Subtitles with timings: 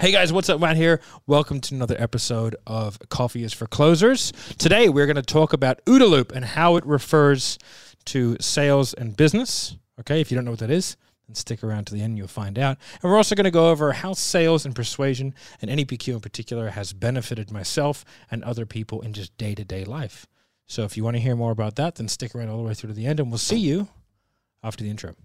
[0.00, 0.60] Hey guys, what's up?
[0.60, 1.00] Matt here.
[1.26, 4.32] Welcome to another episode of Coffee is for Closers.
[4.56, 7.58] Today we're going to talk about OODA loop and how it refers
[8.04, 9.76] to sales and business.
[9.98, 12.28] Okay, if you don't know what that is, then stick around to the end, you'll
[12.28, 12.78] find out.
[13.02, 16.68] And we're also going to go over how sales and persuasion and NEPQ in particular
[16.68, 20.28] has benefited myself and other people in just day to day life.
[20.68, 22.74] So if you want to hear more about that, then stick around all the way
[22.74, 23.88] through to the end, and we'll see you
[24.62, 25.16] after the intro.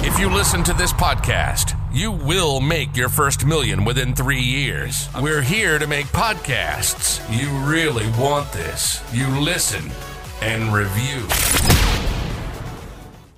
[0.00, 5.08] If you listen to this podcast, you will make your first million within three years.
[5.20, 7.20] We're here to make podcasts.
[7.30, 9.02] You really want this.
[9.12, 9.90] You listen
[10.40, 11.26] and review.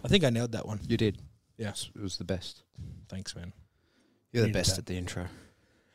[0.05, 0.81] I think I nailed that one.
[0.87, 1.19] You did.
[1.59, 2.63] Yes, It was the best.
[3.09, 3.53] Thanks, man.
[4.33, 4.79] You're the Needed best that.
[4.81, 5.27] at the intro.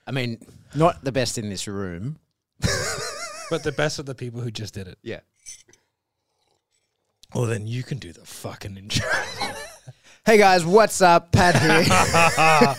[0.05, 0.45] I mean,
[0.75, 2.19] not the best in this room.
[3.47, 4.97] But the best of the people who just did it.
[5.03, 5.19] Yeah.
[7.35, 9.07] Well, then you can do the fucking intro.
[10.25, 11.31] Hey guys, what's up?
[11.31, 11.55] Pat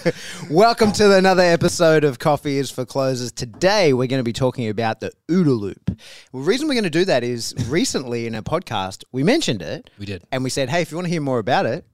[0.02, 0.12] here.
[0.50, 3.30] Welcome to another episode of Coffee is for Closers.
[3.30, 5.84] Today we're going to be talking about the OODA loop.
[5.86, 5.96] The
[6.32, 10.06] reason we're going to do that is recently in a podcast we mentioned it we
[10.06, 10.24] did.
[10.32, 11.86] and we said, hey, if you want to hear more about it,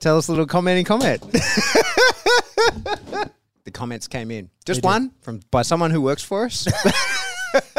[0.00, 1.20] tell us a little commenting comment.
[1.32, 3.30] the
[3.72, 4.48] comments came in.
[4.64, 6.64] Just one from by someone who works for us.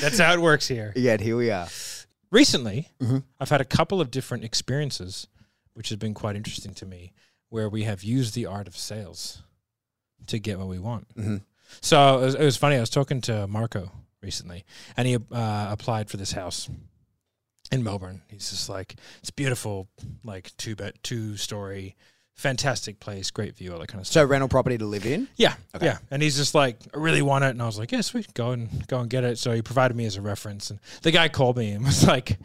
[0.00, 0.94] That's how it works here.
[0.96, 1.68] Yet here we are.
[2.30, 3.18] Recently, Mm-hmm.
[3.38, 5.26] I've had a couple of different experiences,
[5.74, 7.12] which has been quite interesting to me,
[7.50, 9.42] where we have used the art of sales
[10.26, 11.14] to get what we want.
[11.16, 11.42] Mhm.
[11.80, 12.76] So it was, it was funny.
[12.76, 13.90] I was talking to Marco
[14.22, 14.64] recently,
[14.96, 16.68] and he uh, applied for this house
[17.72, 18.22] in Melbourne.
[18.28, 19.88] He's just like, it's beautiful,
[20.22, 21.96] like two bed, two story,
[22.34, 24.22] fantastic place, great view, all that kind of stuff.
[24.22, 25.28] So rental property to live in.
[25.36, 25.86] Yeah, Okay.
[25.86, 25.98] yeah.
[26.10, 28.50] And he's just like, I really want it, and I was like, yeah, we go
[28.52, 29.38] and go and get it.
[29.38, 32.38] So he provided me as a reference, and the guy called me and was like,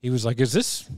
[0.00, 0.88] he was like, is this,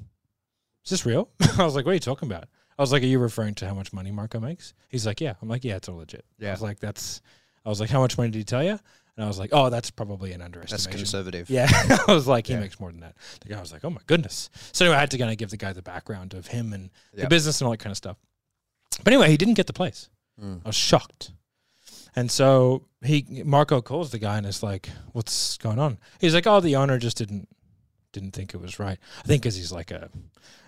[0.85, 1.29] is this real?
[1.59, 2.45] I was like, what are you talking about?
[2.79, 4.75] I was like, are you referring to how much money Marco makes?
[4.89, 5.35] He's like, yeah.
[5.41, 6.25] I'm like, yeah, it's all legit.
[6.41, 6.51] I Yeah.
[6.53, 7.23] was like, that's.
[7.65, 8.79] I was like, how much money did he tell you?
[9.17, 10.71] And I was like, oh, that's probably an underestimate.
[10.71, 11.47] That's underestimation.
[11.47, 11.51] conservative.
[11.51, 12.61] Yeah, I was like, he Yeah.
[12.61, 13.15] makes more than that.
[13.43, 14.51] The guy was like, oh my goodness.
[14.73, 16.91] So anyway, I had to kind of give the guy the background of him and
[17.15, 18.17] the business and all that kind of stuff.
[19.05, 20.11] But anyway, he didn't get the place.
[20.43, 20.61] Mm.
[20.65, 21.31] I was shocked.
[22.17, 26.47] And so he Marco calls the guy and is like, "What's going on?" He's like,
[26.47, 27.49] "Oh, the owner just didn't
[28.15, 28.99] didn't think it was right.
[29.19, 30.09] I think because he's like a,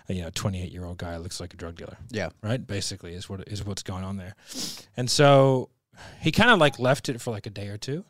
[0.09, 2.29] a you know 28 year old guy looks like a drug dealer, Yeah.
[2.43, 2.65] right?
[2.65, 4.35] Basically, is what is what's going on there."
[4.95, 5.69] And so
[6.21, 8.05] he kind of like left it for like a day or two,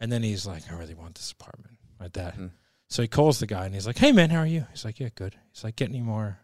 [0.00, 2.52] and then he's like, "I really want this apartment like that." Mhm.
[2.88, 4.98] So he calls the guy and he's like, "Hey man, how are you?" He's like,
[4.98, 6.38] "Yeah, good." He's like, "Get any more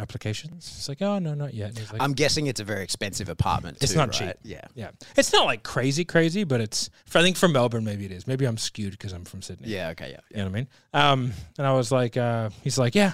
[0.00, 3.78] applications?" He's like, "Oh no, not yet." Like, I'm guessing it's a very expensive apartment.
[3.80, 4.28] It's too, not right?
[4.28, 4.36] cheap.
[4.42, 4.64] Yeah.
[4.74, 6.90] Yeah, it's not like crazy, crazy, but it's.
[7.14, 8.26] I think for Melbourne, maybe it is.
[8.26, 9.68] Maybe I'm skewed because I'm from Sydney.
[9.68, 9.88] Yeah.
[9.90, 10.10] Okay.
[10.12, 10.20] Yeah.
[10.30, 10.68] you know what I mean.
[10.94, 13.12] Um, and I was like, uh, he's like, yeah.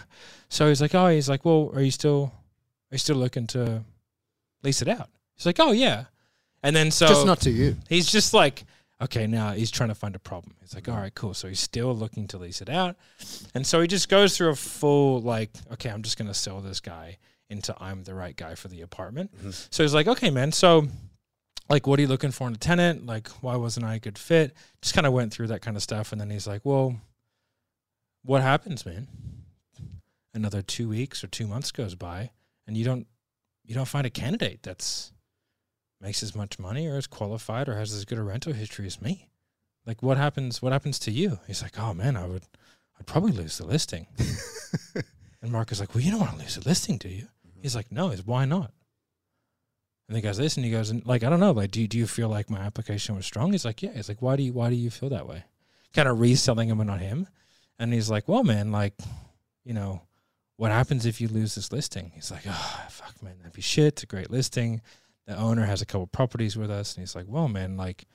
[0.48, 2.32] So he's like, oh, he's like, well, are you still,
[2.91, 3.82] are you still looking to
[4.62, 5.08] lease it out?
[5.34, 6.04] He's like, oh yeah.
[6.62, 7.76] And then so Just not to you.
[7.88, 8.64] he's just like,
[9.01, 10.55] okay, now he's trying to find a problem.
[10.61, 11.34] He's like, all right, cool.
[11.34, 12.97] So he's still looking to lease it out.
[13.55, 16.61] And so he just goes through a full, like, okay, I'm just going to sell
[16.61, 17.19] this guy
[17.51, 19.37] into I'm the right guy for the apartment.
[19.37, 19.69] Mhm.
[19.71, 20.51] So he's like, okay, man.
[20.53, 20.89] So,
[21.69, 23.07] like, what are you looking for in a tenant?
[23.07, 24.57] Like, why wasn't I a good fit?
[24.83, 26.13] Just kind of went through that kind of stuff.
[26.13, 26.97] And then he's like, well,
[28.23, 29.07] what happens, man?
[30.34, 32.31] Another two weeks or two months goes by
[32.67, 33.07] and you don't,
[33.65, 35.13] you don't find a candidate that's,
[36.01, 39.01] makes as much money or is qualified or has as good a rental history as
[39.01, 39.29] me.
[39.87, 41.39] Like what happens what happens to you?
[41.47, 42.43] He's like, Oh man, I would
[42.99, 44.07] I'd probably lose the listing.
[45.43, 47.29] and Mark is like, Well, you don't want to lose the listing, do you?
[47.47, 47.61] Mm-hmm.
[47.62, 48.73] He's like, No, is why not?
[50.09, 51.89] And the guy's this and he goes, and like, I don't know, like, do you,
[51.89, 53.53] do you feel like my application was strong?
[53.53, 53.93] He's like, Yeah.
[53.93, 55.45] He's like, Why do you why do you feel that way?
[55.95, 57.28] Kind of reselling him and on him.
[57.78, 58.95] And he's like, Well, man, like,
[59.65, 60.03] you know,
[60.57, 62.11] what happens if you lose this listing?
[62.15, 63.95] He's like, Oh fuck man, that'd be shit.
[63.95, 64.83] It's a great listing
[65.26, 68.06] the owner has a couple properties with us and he's like well man like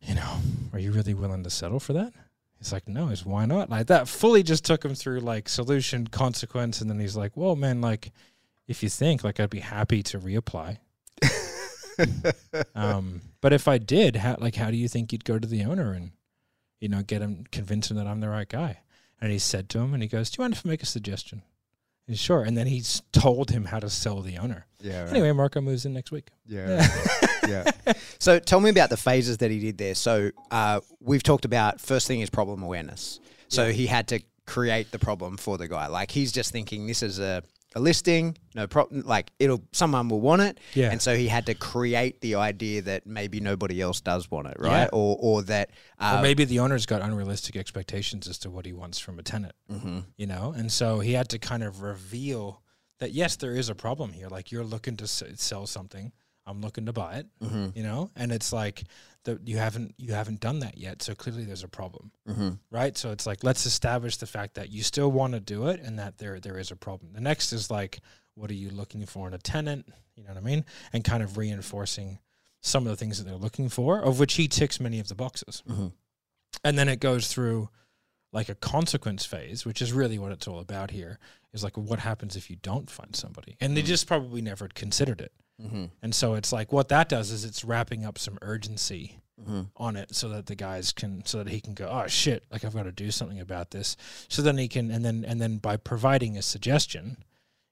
[0.00, 0.38] you know
[0.72, 2.12] are you really willing to settle for that?
[2.58, 3.70] He's like no he's why not?
[3.70, 7.56] Like that fully just took him through like solution consequence and then he's like well
[7.56, 8.12] man like
[8.66, 10.78] if you think like i'd be happy to reapply.
[12.74, 15.64] Um but if i did how like how do you think you'd go to the
[15.64, 16.10] owner and
[16.78, 18.80] you know get him convince him that i'm the right guy?
[19.18, 20.86] And he said to him and he goes do you mind if i make a
[20.86, 21.42] suggestion
[22.14, 25.02] sure and then he's told him how to sell the owner Yeah.
[25.02, 25.10] Right.
[25.10, 26.86] anyway marco moves in next week Yeah.
[27.48, 27.70] yeah.
[28.18, 29.94] So tell me about the phases that he did there.
[29.94, 33.20] So uh, we've talked about first thing is problem awareness.
[33.48, 33.72] So Yeah.
[33.72, 35.86] he had to create the problem for the guy.
[35.88, 37.42] Like he's just thinking this is a,
[37.76, 39.02] a listing, no problem.
[39.06, 40.90] Like it'll someone will want it, Yeah.
[40.90, 44.56] and so he had to create the idea that maybe nobody else does want it,
[44.58, 44.88] right?
[44.92, 44.98] Yeah.
[45.00, 45.70] Or or that
[46.00, 49.22] uh, or maybe the owner's got unrealistic expectations as to what he wants from a
[49.22, 50.04] tenant, mhm.
[50.16, 50.54] you know?
[50.56, 52.62] And so he had to kind of reveal
[52.98, 54.28] that, yes, there is a problem here.
[54.28, 56.12] Like, you're looking to s- sell something.
[56.46, 57.26] I'm looking to buy it.
[57.42, 57.68] Mm-hmm.
[57.74, 58.84] You know, and it's like
[59.24, 62.50] that you haven't you haven't done that yet, so clearly there's a problem, Mm-hmm.
[62.70, 62.96] right?
[62.96, 65.98] So it's like let's establish the fact that you still want to do it and
[65.98, 67.12] that there there is a problem.
[67.12, 68.00] The next is like
[68.34, 69.86] what are you looking for in a tenant?
[70.14, 70.64] You know what I mean?
[70.92, 72.18] And kind of reinforcing
[72.60, 75.14] some of the things that they're looking for, of which he ticks many of the
[75.14, 75.62] boxes.
[75.68, 75.86] Mm-hmm.
[76.64, 77.70] And then it goes through
[78.32, 81.18] like a consequence phase, which is really what it's all about here.
[81.56, 85.20] Is like what happens if you don't find somebody, and they just probably never considered
[85.20, 85.32] it.
[85.60, 85.86] Mm-hmm.
[86.02, 89.64] And so it's like what that does is it's wrapping up some urgency Mm-hmm.
[89.76, 92.64] on it so that the guys can so that he can go oh shit like
[92.64, 93.94] I've got to do something about this.
[94.28, 97.18] So then he can and then and then by providing a suggestion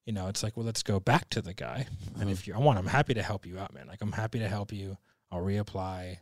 [0.05, 1.87] you know it's like well let's go back to the guy.
[2.21, 3.87] And if you I want I'm happy to help you out man.
[3.87, 4.99] Like I'm happy to help you.
[5.33, 6.19] I'll reapply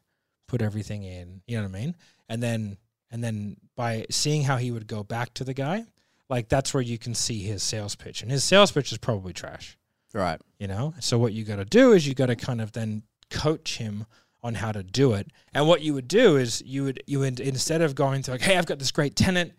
[0.47, 1.43] put everything in.
[1.49, 1.97] You know what I mean?
[2.29, 2.77] And then
[3.11, 5.87] and then by seeing how he would go back to the guy
[6.33, 9.35] like that's where you can see his sales pitch and his sales pitch is probably
[9.35, 9.77] trash.
[10.15, 10.41] Right.
[10.59, 10.95] you know?
[10.99, 14.07] So what you got to do is you got to kind of then coach him
[14.43, 15.31] on how to do it.
[15.53, 18.41] And what you would do is you would you would instead of going to like
[18.41, 19.53] hey i've got this great tenant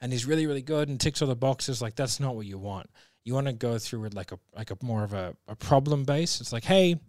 [0.00, 2.58] and he's really really good and ticks all the boxes like that's not what you
[2.58, 2.90] want.
[3.24, 6.04] You want to go through it like a like a more of a, a problem
[6.04, 6.42] base.
[6.42, 7.00] It's like hey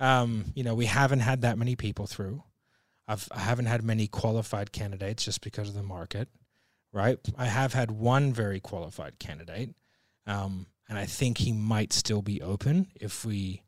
[0.00, 2.42] um, you know we haven't had that many people through.
[3.06, 6.28] I've, i haven't had many qualified candidates just because of the market
[6.92, 7.18] right?
[7.36, 9.74] I have had one very qualified candidate
[10.26, 13.62] um, and i think he might still be open if we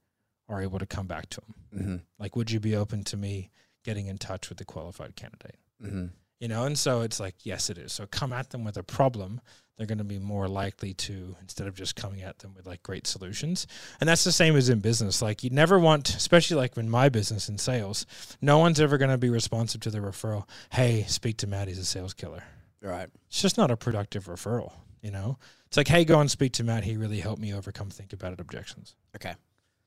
[0.49, 1.55] are able to come back to him.
[1.81, 1.97] Mm-hmm.
[2.19, 3.51] like would you be open to me
[3.85, 5.57] getting in touch with the qualified candidate?
[5.83, 6.07] Mm-hmm.
[6.39, 7.93] you know and so it's like yes it is.
[7.93, 9.41] So come at them with a problem
[9.77, 12.81] they're going to be more likely to instead of just coming at them with like
[12.85, 13.67] great solutions.
[13.99, 15.21] And that's the same as in business.
[15.21, 18.07] Like you never want especially like in my business in sales
[18.41, 21.79] no one's ever going to be responsive to the referral hey speak to matt he's
[21.79, 22.45] a sales killer
[22.85, 23.09] Right.
[23.29, 24.73] it's just not a productive referral
[25.03, 27.89] you know it's like hey go and speak to matt he really helped me overcome
[27.91, 29.35] think about it objections Okay.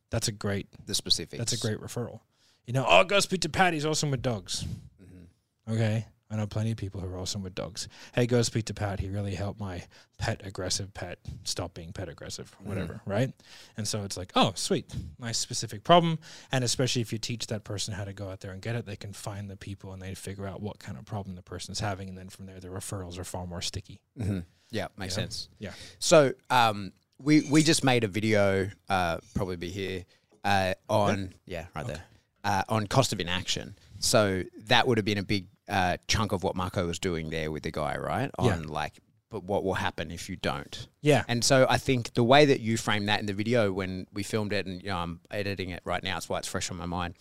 [0.10, 1.38] that's a great The specifics.
[1.38, 2.22] that's a great referral
[2.66, 4.66] you know oh go speak to pat he's awesome with dogs
[5.02, 5.74] Mm-hmm.
[5.74, 6.06] Okay.
[6.30, 7.88] I know plenty of people who are awesome with dogs.
[8.14, 9.00] Hey, go speak to Pat.
[9.00, 9.84] He really helped my
[10.18, 13.32] pet aggressive pet stop being pet aggressive, whatever, right?
[13.78, 16.20] And so it's like, oh, sweet, nice specific problem.
[16.52, 18.86] And especially if you teach that person how to go out there and get it,
[18.86, 21.80] they can find the people and they figure out what kind of problem the person's
[21.80, 22.10] having.
[22.10, 24.02] And then from there, the referrals are far more sticky.
[24.20, 24.40] Mm-hmm.
[24.70, 25.22] Yeah, makes Yeah.
[25.24, 25.50] sense.
[25.60, 25.72] Yeah.
[26.00, 30.04] So um, we we just made a video, uh, probably be here,
[30.44, 32.04] uh, on yeah, right there,
[32.44, 33.78] uh, on cost of inaction.
[34.00, 37.52] So that would have been a big uh, chunk of what Marco was doing there
[37.52, 38.32] with the guy, right?
[38.40, 38.62] On Yeah.
[38.68, 38.94] like,
[39.30, 40.88] but what will happen if you don't?
[41.02, 41.24] Yeah.
[41.28, 44.24] And so I think the way that you framed that in the video when we
[44.24, 46.78] filmed it, and you know, I'm editing it right now, that's why it's fresh on
[46.78, 47.16] my mind,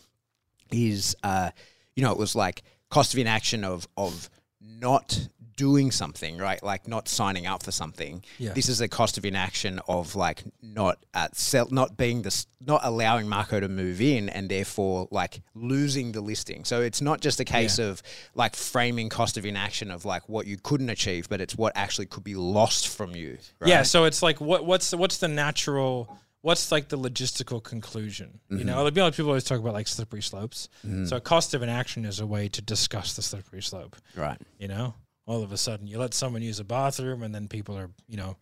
[0.70, 1.50] is uh,
[1.94, 4.30] you know, it was like cost of inaction of of
[4.60, 6.62] not doing something, right?
[6.62, 8.22] Like not signing up for something.
[8.38, 8.52] Yeah.
[8.52, 12.82] This is the cost of inaction of like not uh, sell, not being this, not
[12.84, 16.64] allowing Marco to move in, and therefore like losing the listing.
[16.64, 18.02] So it's not just a case of
[18.34, 22.06] like framing cost of inaction of like what you couldn't achieve, but it's what actually
[22.06, 23.38] could be lost from you.
[23.58, 23.70] Right?
[23.70, 28.38] Yeah, so it's like what what's the, what's the natural what's like the logistical conclusion?
[28.48, 28.66] You mm-hmm.
[28.68, 30.68] know, like, people always talk about like slippery slopes.
[30.86, 31.06] Mm-hmm.
[31.06, 33.96] So cost of inaction is a way to discuss the slippery slope.
[34.14, 34.40] Right.
[34.56, 34.94] You know,
[35.26, 38.16] all of a sudden you let someone use a bathroom, and then people are you
[38.16, 38.36] know,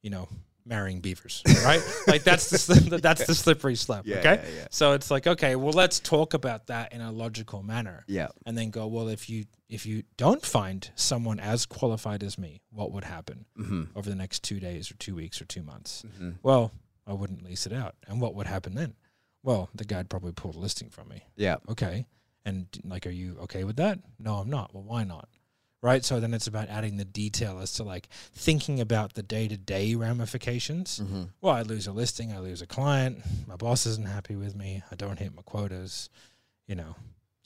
[0.00, 0.28] you know,
[0.64, 1.82] marrying beavers, right?
[2.06, 4.06] like that's the that's the slippery slope.
[4.06, 4.66] Yeah, okay, yeah, yeah.
[4.70, 8.28] so it's like okay, well, let's talk about that in a logical manner Yeah.
[8.46, 12.62] and then go well if you if you don't find someone as qualified as me
[12.70, 13.98] what would happen Mm-hmm.
[13.98, 16.30] over the next two days or two weeks or two months mm-hmm.
[16.42, 16.72] well
[17.06, 17.94] i wouldn't lease it out.
[18.06, 18.94] And what would happen then?
[19.42, 21.22] Well the guy'd probably pull the listing from me.
[21.36, 21.56] Yeah.
[21.68, 22.06] okay.
[22.44, 23.98] And like are you okay with that?
[24.18, 24.72] No i'm not.
[24.74, 25.28] Well why not?
[25.84, 26.04] Right?
[26.04, 31.00] So then it's about adding the detail as to like thinking about the day-to-day ramifications.
[31.00, 31.22] Mm-hmm.
[31.40, 33.18] well i lose a listing i lose a client
[33.48, 36.08] my boss isn't happy with me i don't hit my quotas
[36.68, 36.94] you know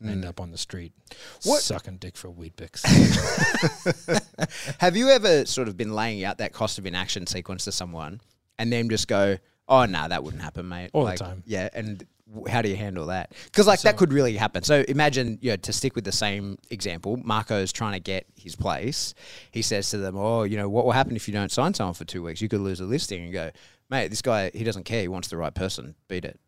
[0.05, 1.47] end up on the street Mm.
[1.49, 2.83] What- sucking dick for weed picks
[4.81, 8.21] Have you ever sort of been laying out that cost of inaction sequence to someone
[8.59, 10.91] and then just go, oh, no, that wouldn't happen, mate?
[10.93, 11.43] All the time.
[11.47, 11.69] Yeah.
[11.73, 13.33] And w- how do you handle that?
[13.47, 14.63] Because, like, that could really happen.
[14.63, 18.55] So imagine, you know, to stick with the same example, Marco's trying to get his
[18.57, 19.15] place.
[19.51, 21.95] He says to them, oh, you know, what will happen if you don't sign someone
[21.95, 22.41] for two weeks?
[22.41, 23.51] You could lose a listing and go,
[23.91, 25.01] mate, this guy, he doesn't care.
[25.01, 25.95] He wants the right person.
[26.09, 26.39] Beat it.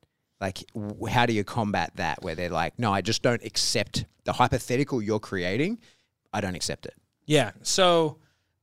[0.40, 4.04] Like, w- how do you combat that where they're like, no, I just don't accept
[4.24, 5.78] the hypothetical you're creating.
[6.32, 6.94] I don't accept it.
[7.26, 8.18] yeah so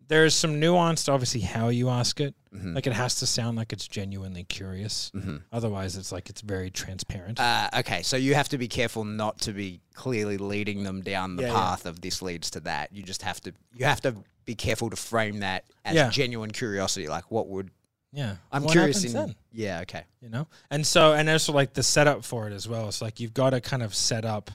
[0.08, 2.74] there's some nuance to obviously how you ask it Mm-hmm.
[2.74, 5.12] like it has to sound like it's genuinely curious
[5.52, 9.40] otherwise it's like it's very transparent Uh, okay, so you have to be careful not
[9.42, 11.54] to be clearly leading them down the Yeah, yeah.
[11.54, 12.94] path of this leads to that.
[12.94, 16.10] You just have to you have to be careful to frame that as Yeah.
[16.10, 17.10] genuine curiosity.
[17.10, 17.72] Like, what would
[18.14, 18.38] Yeah.
[18.54, 19.04] I'm What curious.
[19.04, 19.36] In, then?
[19.52, 19.82] yeah.
[19.82, 20.06] Okay.
[20.22, 23.20] you know and so and also like the setup for it as well it's like
[23.20, 24.50] you've got to kind of set up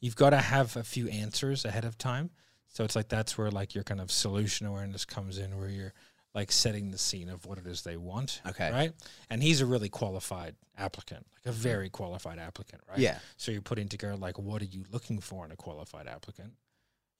[0.00, 2.30] you've got to have a few answers ahead of time
[2.74, 5.94] so it's like that's where like your kind of solution awareness comes in where you're
[6.34, 8.70] like setting the scene of what it is they want Okay.
[8.70, 8.92] right
[9.30, 11.62] and he's a really qualified applicant like a mm-hmm.
[11.62, 13.18] very qualified applicant right Yeah.
[13.36, 16.52] so you're putting together like what are you looking for in a qualified applicant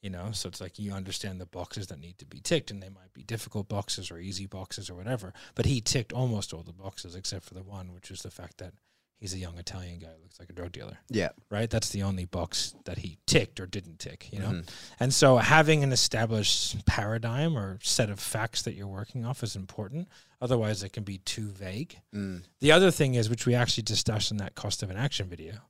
[0.02, 2.82] you know so it's like you understand the boxes that need to be ticked and
[2.82, 6.62] they might be difficult boxes or easy boxes or whatever but he ticked almost all
[6.62, 8.74] the boxes except for the one which is the fact that
[9.18, 11.30] he's a young italian guy looks like a drug dealer Yeah.
[11.50, 14.68] right that's the only box that he ticked or didn't tick you know Mhm.
[15.00, 19.56] and so having an established paradigm or set of facts that you're working off is
[19.56, 20.08] important
[20.40, 22.42] otherwise it can be too vague Mm.
[22.60, 25.60] the other thing is, which we actually discussed in that cost of inaction video,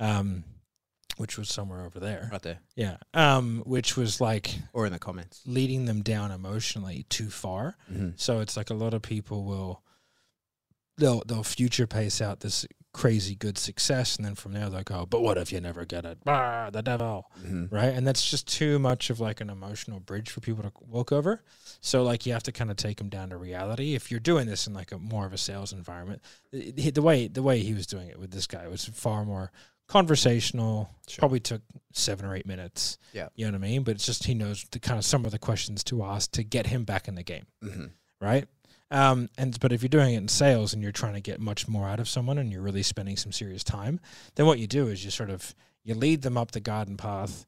[0.00, 0.44] um,
[1.16, 2.28] which was somewhere over there.
[2.32, 2.96] Right there, Yeah.
[3.12, 5.42] Um, which was like or in the comments.
[5.46, 7.76] leading them down emotionally too far.
[7.88, 8.10] Mm-hmm.
[8.16, 9.84] So it's like a lot of people will
[10.96, 15.04] they'll they'll future pace out this crazy good success and then from there they'll go,
[15.04, 16.16] But what if you never get it?
[16.26, 17.74] Ah, the devil Mm-hmm.
[17.74, 17.92] right?
[17.92, 21.42] And that's just too much of like an emotional bridge for people to walk over.
[21.80, 23.94] So like you have to kind of take them down to reality.
[23.94, 26.22] If you're doing this in like a more of a sales environment,
[26.52, 29.50] the, the way the way he was doing it with this guy was far more
[30.04, 30.90] conversational.
[31.08, 31.20] Sure.
[31.20, 32.98] Probably took seven or eight minutes.
[33.12, 33.28] Yeah.
[33.34, 33.82] you know what I mean.
[33.82, 36.42] But it's just he knows the kind of some of the questions to ask to
[36.44, 37.86] get him back in the game, Mm-hmm.
[38.20, 38.46] right?
[38.90, 41.66] Um, and but if you're doing it in sales and you're trying to get much
[41.66, 43.98] more out of someone and you're really spending some serious time,
[44.36, 47.46] then what you do is you sort of you lead them up the garden path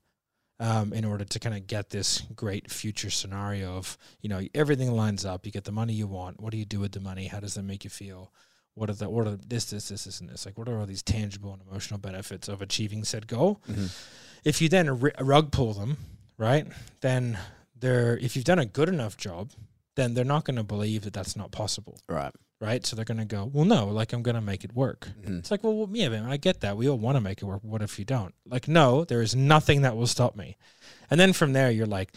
[0.59, 4.90] um, in order to kind of get this great future scenario of you know everything
[4.93, 5.45] lines up.
[5.47, 6.40] You get the money you want.
[6.40, 7.26] What do you do with the money?
[7.26, 8.33] How does that make you feel?
[8.75, 10.47] What are the what are this this this this and this?
[10.47, 13.61] Like what are all these tangible and emotional benefits of achieving said goal?
[13.69, 13.95] Mhm.
[14.45, 15.97] If you then r- rug pull them,
[16.38, 16.66] right?
[17.02, 17.38] Then
[17.78, 19.50] they're if you've done a good enough job,
[19.97, 22.33] then they're not going to believe that that's not possible, Right.
[22.61, 22.87] right?
[22.87, 25.09] So they're going to go, well, no, like I'm going to make it work.
[25.23, 25.38] Mhm.
[25.41, 26.76] It's like, well, yeah, man, I get that.
[26.76, 27.62] We all want to make it work.
[27.65, 28.35] What if you don't?
[28.47, 30.57] Like, no, there is nothing that will stop me.
[31.11, 32.12] And then from there, you're like,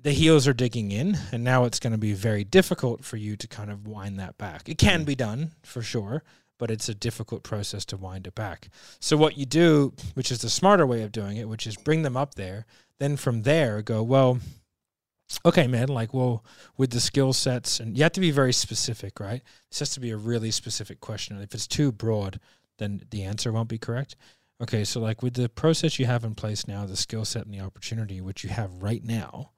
[0.00, 3.36] the heels are digging in, and now it's going to be very difficult for you
[3.36, 4.68] to kind of wind that back.
[4.68, 6.22] It can be done for sure,
[6.58, 8.68] but it's a difficult process to wind it back.
[9.00, 12.02] So, what you do, which is the smarter way of doing it, which is bring
[12.02, 12.66] them up there,
[13.00, 14.40] then from there go, well,
[15.44, 16.44] okay, man, like, well,
[16.76, 19.42] with the skill sets, and you have to be very specific, right?
[19.70, 21.40] This has to be a really specific question.
[21.40, 22.40] If it's too broad,
[22.78, 24.16] then the answer won't be correct.
[24.62, 27.54] Okay, so like with the process you have in place now, the skill set and
[27.54, 29.50] the opportunity which you have right now,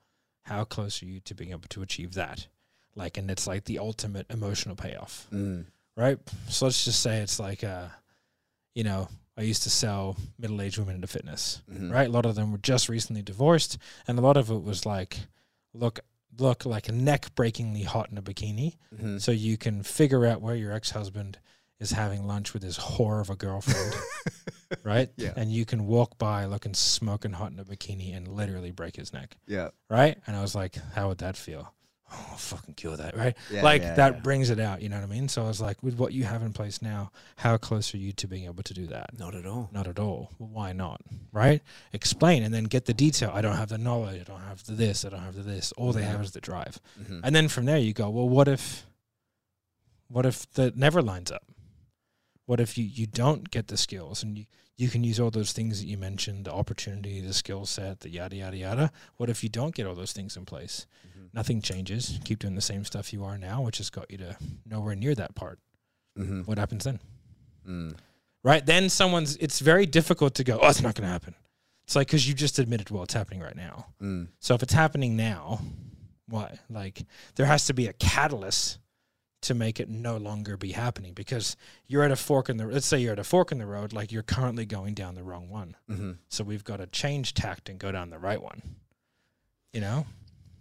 [0.43, 2.47] how close are you to being able to achieve that?
[2.95, 5.67] Like, and it's like the ultimate emotional payoff, Mm.
[5.97, 6.19] right?
[6.49, 7.89] So let's just say it's like, uh,
[8.75, 11.93] you know, I used to sell middle aged women into fitness, Mhm.
[11.93, 12.09] right?
[12.09, 13.77] A lot of them were just recently divorced,
[14.09, 15.19] and a lot of it was like,
[15.79, 16.01] look,
[16.39, 19.21] look like neck breakingly hot in a bikini, Mhm.
[19.21, 21.39] so you can figure out where your ex husband
[21.79, 23.95] is having lunch with his whore of a girlfriend,
[24.83, 25.11] right?
[25.17, 25.33] Yeah.
[25.37, 29.13] And you can walk by looking smoking hot in a bikini and literally break his
[29.13, 29.69] neck, Yeah.
[29.91, 30.19] right?
[30.27, 31.75] And I was like, how would that feel?
[32.13, 33.37] Oh, I'll fucking kill that, right?
[33.51, 34.21] Yeah, like yeah, that yeah.
[34.21, 35.29] brings it out, you know what I mean?
[35.29, 38.13] So I was like, with what you have in place now, how close are you
[38.13, 39.19] to being able to do that?
[39.19, 39.69] Not at all.
[39.73, 40.31] Not at all.
[40.39, 41.01] Well, why not?
[41.33, 41.63] Right?
[41.93, 43.33] Explain and then get the detail.
[43.35, 44.21] I don't have the knowledge.
[44.21, 45.05] I don't have the this.
[45.05, 45.73] I don't have the this.
[45.73, 46.79] All they have is the drive.
[47.01, 47.21] Mhm.
[47.25, 48.87] And then from there you go, well, what if
[50.09, 51.43] what if that never lines up?
[52.47, 55.53] What if you, you don't get the skills and you, you can use all those
[55.53, 58.93] things that you mentioned, the opportunity, the skill set, the yada yada yada.
[59.17, 60.87] What if you don't get all those things in place?
[61.07, 61.29] Mhm.
[61.35, 62.21] Nothing changes.
[62.25, 65.15] Keep doing the same stuff you are now, which has got you to nowhere near
[65.15, 65.59] that part.
[66.19, 66.47] Mhm.
[66.47, 67.01] What happens then?
[67.67, 67.97] Mm.
[68.45, 68.65] Right?
[68.65, 71.35] Then someone's it's very difficult to go, Oh, it's not gonna happen.
[71.85, 73.87] It's like because you just admitted, well, it's happening right now.
[74.01, 74.29] Mm.
[74.41, 75.61] So if it's happening now,
[76.29, 76.59] what?
[76.71, 77.05] Like
[77.37, 78.79] there has to be a catalyst
[79.43, 82.87] to make it no longer be happening because you're at a fork in the let's
[82.87, 85.49] say you're at a fork in the road, like you're currently going down the wrong
[85.49, 85.77] one.
[85.91, 86.19] Mhm.
[86.29, 88.63] So we've got to change tact and go down the right one.
[89.73, 90.07] You know?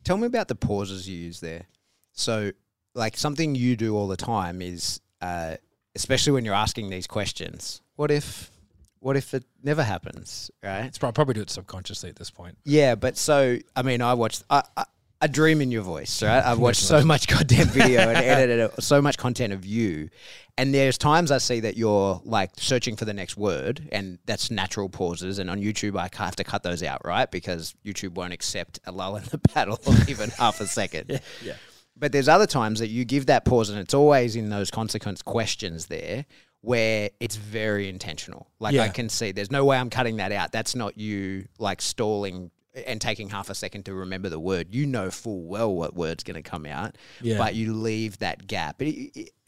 [0.03, 1.65] Tell me about the pauses you use there.
[2.12, 2.51] So,
[2.94, 5.55] like something you do all the time is, uh,
[5.96, 7.82] especially when you're asking these questions.
[7.96, 8.51] What if,
[9.00, 10.51] what if it never happens?
[10.63, 10.86] Right?
[10.86, 12.58] It's prob- probably do it subconsciously at this point.
[12.65, 14.44] Yeah, but so I mean, I watched.
[14.50, 14.86] I, I,
[15.22, 16.43] I dream in your voice, right?
[16.43, 20.10] I've watched so much goddamn video and edited so much content of you,
[20.57, 24.51] and there's times I see that you're like searching for the next word, and that's
[24.51, 25.39] natural pauses.
[25.39, 27.29] And on YouTube, I have to cut those out, right?
[27.29, 31.22] Because YouTube won't accept a lull in the battle even half a second.
[31.43, 31.55] Yeah.
[31.98, 35.22] But there's other times that you give that pause, and it's always in those consequence
[35.22, 36.25] questions there
[36.62, 38.48] where it's very intentional.
[38.60, 40.51] Like I can see, there's no way I'm cutting that out.
[40.51, 42.50] That's not you like stalling
[42.86, 46.24] and taking half a second to remember the word, you know full well what word's
[46.24, 47.38] going to come out, Yeah.
[47.38, 48.82] but you leave that gap.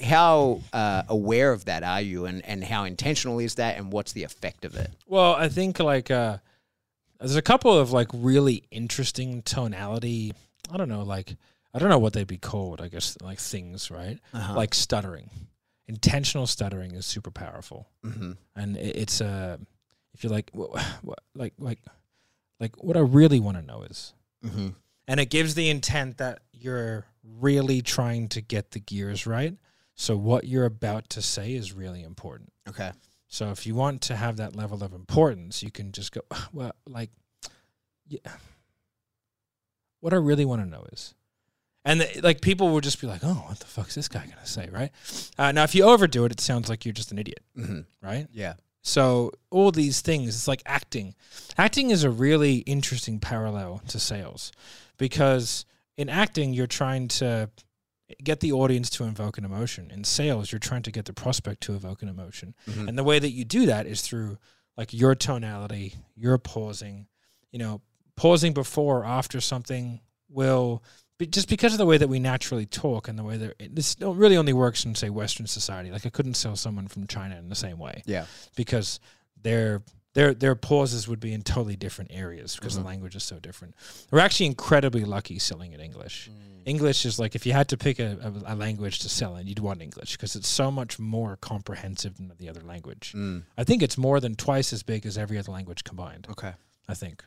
[0.02, 4.14] How uh, aware of that are you, and, and how intentional is that, and what's
[4.14, 4.92] the effect of it?
[5.08, 6.38] Well, I think like uh
[7.20, 10.34] there's a couple of like really interesting tonality.
[10.72, 11.36] I don't know, like
[11.74, 12.80] I don't know what they'd be called.
[12.82, 14.20] I guess like things, right?
[14.34, 14.54] Uh-huh.
[14.56, 15.30] Like stuttering.
[15.88, 19.58] Intentional stuttering is super powerful, hmm and it, it's uh,
[20.14, 20.52] if you're like,
[21.36, 21.80] like, like,
[22.60, 24.14] like, what I really want to know is,
[24.46, 24.70] mm-hmm.
[25.08, 29.56] and it gives the intent that you're really trying to get the gears right.
[29.96, 32.54] So what you're about to say is really important.
[32.70, 32.92] Okay.
[33.28, 36.22] So if you want to have that level of importance, you can just go,
[36.54, 37.10] well, like,
[38.08, 38.20] yeah.
[40.00, 41.14] What I really want to know is,
[41.84, 44.46] and the, like people will just be like, oh, what the fuck's this guy gonna
[44.46, 44.92] say, right?
[45.38, 48.28] Uh, now, if you overdo it, it sounds like you're just an idiot, hmm right?
[48.32, 48.54] Yeah.
[48.88, 51.14] So all these things, it's like acting.
[51.58, 54.54] Acting is a really interesting parallel to sales,
[54.98, 55.66] because
[55.98, 57.50] in acting you're trying to
[58.24, 59.92] get the audience to invoke an emotion.
[59.92, 62.56] In sales, you're trying to get the prospect to evoke an emotion.
[62.66, 62.88] Mhm.
[62.88, 64.38] And the way that you do that is through
[64.78, 67.08] like your tonality, your pausing,
[67.52, 67.82] you know,
[68.16, 70.82] pausing before or after something will
[71.18, 73.76] be just because of the way that we naturally talk and the way that it,
[73.76, 75.92] this really only works in say Western society.
[75.92, 78.26] Like I couldn't sell someone from China in the same way Yeah.
[78.56, 79.00] because
[79.42, 79.84] their
[80.14, 82.78] their their pauses would be in totally different areas because Mhm.
[82.82, 83.76] the language is so different.
[84.12, 86.30] We're actually incredibly lucky selling in English.
[86.66, 89.48] English is like if you had to pick a, a, a language to sell in,
[89.48, 93.14] you'd want English because it's so much more comprehensive than the other language.
[93.16, 93.44] Mm.
[93.58, 96.28] I think it's more than twice as big as every other language combined.
[96.30, 96.54] Okay.
[96.88, 97.24] I think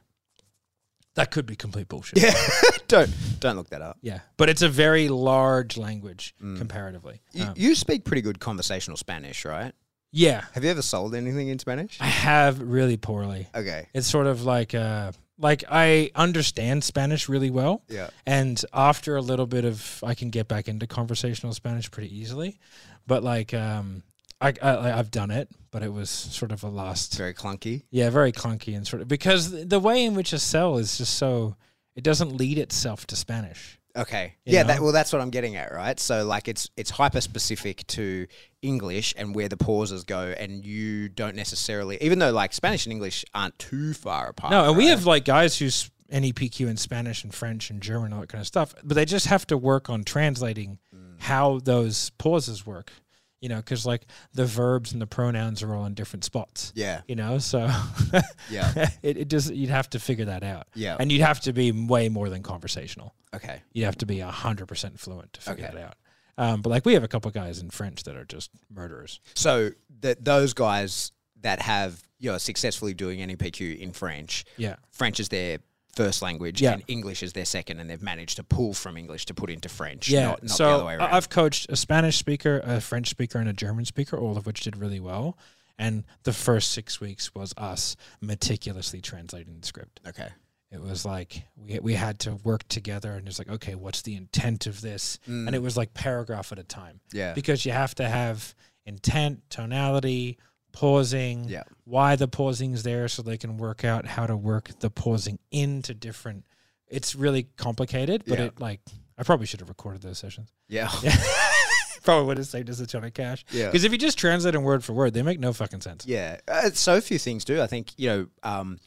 [1.14, 2.22] that could be complete bullshit.
[2.22, 2.34] Yeah.
[2.88, 3.98] don't don't look that up.
[4.02, 6.58] yeah, but it's a very large language Mm.
[6.58, 7.20] comparatively.
[7.32, 9.72] You, Um, you speak pretty good conversational Spanish, right?
[10.12, 11.96] yeah, Have you ever sold anything in Spanish?
[12.00, 13.46] I have really poorly.
[13.54, 13.86] Okay.
[13.94, 18.10] It's sort of like uh, like I understand Spanish really well, Yeah.
[18.26, 22.58] and after a little bit of, I can get back into conversational Spanish pretty easily.
[23.06, 24.02] But like, um,
[24.40, 27.16] I, I I've done it, but it was sort of a lost.
[27.16, 27.82] very clunky.
[27.90, 31.14] Yeah, very clunky and sort of because the way in which a cell is just
[31.16, 31.56] so
[31.96, 33.76] it doesn't lead itself to Spanish.
[33.96, 34.34] Okay.
[34.46, 35.98] You yeah, that, well that's what I'm getting at, right?
[35.98, 38.26] So like it's it's hyper specific to
[38.62, 42.92] English and where the pauses go and you don't necessarily even though like Spanish and
[42.92, 44.52] English aren't too far apart.
[44.52, 48.14] No, and we have like guys who's NEPQ in Spanish and French and German and
[48.14, 51.20] all that kind of stuff, but they just have to work on translating Mm.
[51.20, 52.92] how those pauses work.
[53.40, 54.02] You know, because like
[54.34, 56.72] the verbs and the pronouns are all in different spots.
[56.74, 57.00] Yeah.
[57.08, 57.70] You know, so
[58.50, 58.90] Yeah.
[59.02, 60.96] it, it just you'd have to figure that out, Yeah.
[61.00, 63.14] and you'd have to be way more than conversational.
[63.34, 63.62] okay.
[63.72, 65.74] You'd have to be hundred percent fluent to figure Okay.
[65.76, 65.94] that out.
[66.38, 69.20] Um, but like we have a couple guys in French that are just murderers.
[69.34, 75.18] So that those guys that have you know successfully doing NEPQ in French, Yeah, French
[75.20, 75.58] is their
[76.04, 76.72] first language Yeah.
[76.74, 79.68] and English is their second and they've managed to pull from English to put into
[79.68, 80.08] French.
[80.08, 80.26] yeah.
[80.26, 81.10] Not, not so the other way I- around.
[81.14, 84.60] I've coached a Spanish speaker, a French speaker, and a German speaker, all of which
[84.60, 85.36] did really well.
[85.78, 90.00] And the first six weeks was us meticulously translating the script.
[90.06, 90.28] okay.
[90.72, 94.14] It was like we we had to work together, and it's like, okay, what's the
[94.14, 95.18] intent of this?
[95.26, 97.00] And it was like paragraph at a time.
[97.12, 97.18] Mm.
[97.18, 97.32] Yeah.
[97.34, 98.54] because you have to have
[98.86, 100.38] intent, tonality,
[100.72, 101.64] pausing, Yeah.
[101.84, 105.38] why the pausing is there so they can work out how to work the pausing
[105.50, 106.44] into different
[106.88, 108.46] it's really complicated, but Yeah.
[108.46, 108.80] it like
[109.16, 110.50] I probably should have recorded those sessions.
[110.68, 110.90] Yeah.
[112.02, 113.44] probably would have saved us a ton of cash.
[113.52, 113.66] Yeah.
[113.66, 116.06] Because if you just translate them word for word, they make no fucking sense.
[116.06, 117.60] Yeah, uh, so few things do.
[117.60, 118.78] I think you know, um,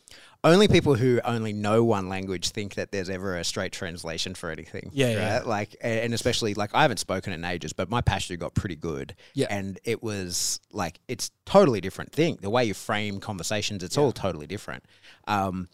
[0.44, 4.52] only people who only know one language think that there's ever a straight translation for
[4.52, 4.90] anything.
[4.94, 5.16] Yeah, right?
[5.16, 5.42] yeah.
[5.46, 9.16] Like, and especially like I haven't spoken in ages, but my Pashto got pretty good.
[9.34, 9.48] Yeah.
[9.50, 12.40] and it was like it's totally different thing.
[12.42, 14.84] The way you frame conversations, it's all totally different.
[15.28, 15.70] Um,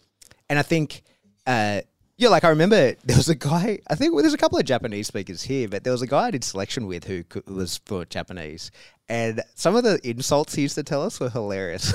[0.48, 1.02] and I think.
[1.46, 1.80] Uh,
[2.16, 3.78] yeah, like I remember there was a guy.
[3.88, 6.26] I think well, there's a couple of Japanese speakers here, but there was a guy
[6.26, 8.70] I did selection with who was for Japanese,
[9.08, 11.94] and some of the insults he used to tell us were hilarious.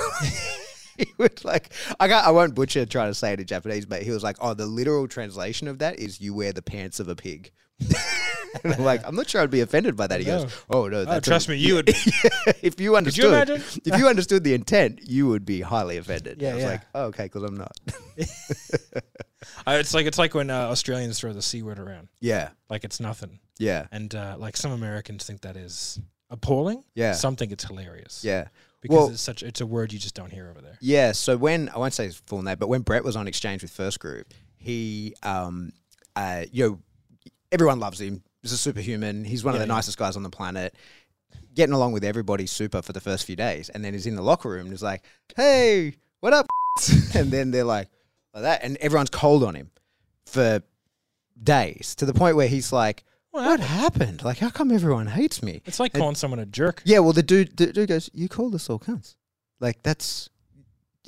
[0.97, 4.01] he would like, I got, I won't butcher trying to say it in Japanese, but
[4.03, 7.08] he was like, "Oh, the literal translation of that is you wear the pants of
[7.10, 7.51] a pig."
[8.63, 10.19] and I'm like, I'm not sure I'd be offended by that.
[10.19, 11.89] He goes, "Oh no, Oh, trust a- me, you would.
[11.89, 13.62] if you understood, imagine?
[13.86, 16.69] if you understood the intent, you would be highly offended." Yeah, I was yeah.
[16.69, 17.77] like, "Oh, okay, because I'm not."
[19.67, 22.84] Uh, it's like it's like when uh, Australians throw the c word around, yeah, like
[22.84, 26.84] it's nothing, yeah, and uh, like some Americans think that is appalling.
[26.95, 27.13] Yeah.
[27.13, 28.23] some think it's hilarious.
[28.23, 28.47] yeah.
[28.85, 30.77] Because Well- it's such it's a word you just don't hear over there.
[30.79, 33.63] Yeah, so when I won't say his full name, but when Brett was on exchange
[33.63, 35.71] with First Group, he, um,
[36.15, 36.79] uh, you know,
[37.51, 38.21] everyone loves him.
[38.41, 39.25] He's a superhuman.
[39.25, 39.73] He's one of the yeah.
[39.73, 40.75] nicest guys on the planet.
[41.55, 44.21] Getting along with everybody super for the first few days, and then he's in the
[44.21, 45.03] locker room and he's like,
[45.35, 46.45] "Hey, what up?"
[47.15, 47.89] and then they're like,
[48.33, 49.71] like that, and everyone's cold on him
[50.25, 50.61] for
[51.41, 53.03] days to the point where he's like,
[53.35, 54.23] What "What happened?
[54.23, 56.81] Like, how come everyone hates me?" It's like And- calling someone a jerk.
[56.85, 59.15] Yeah, well, the dude, the dude goes, "You called us all cunts.
[59.59, 60.29] Like, that's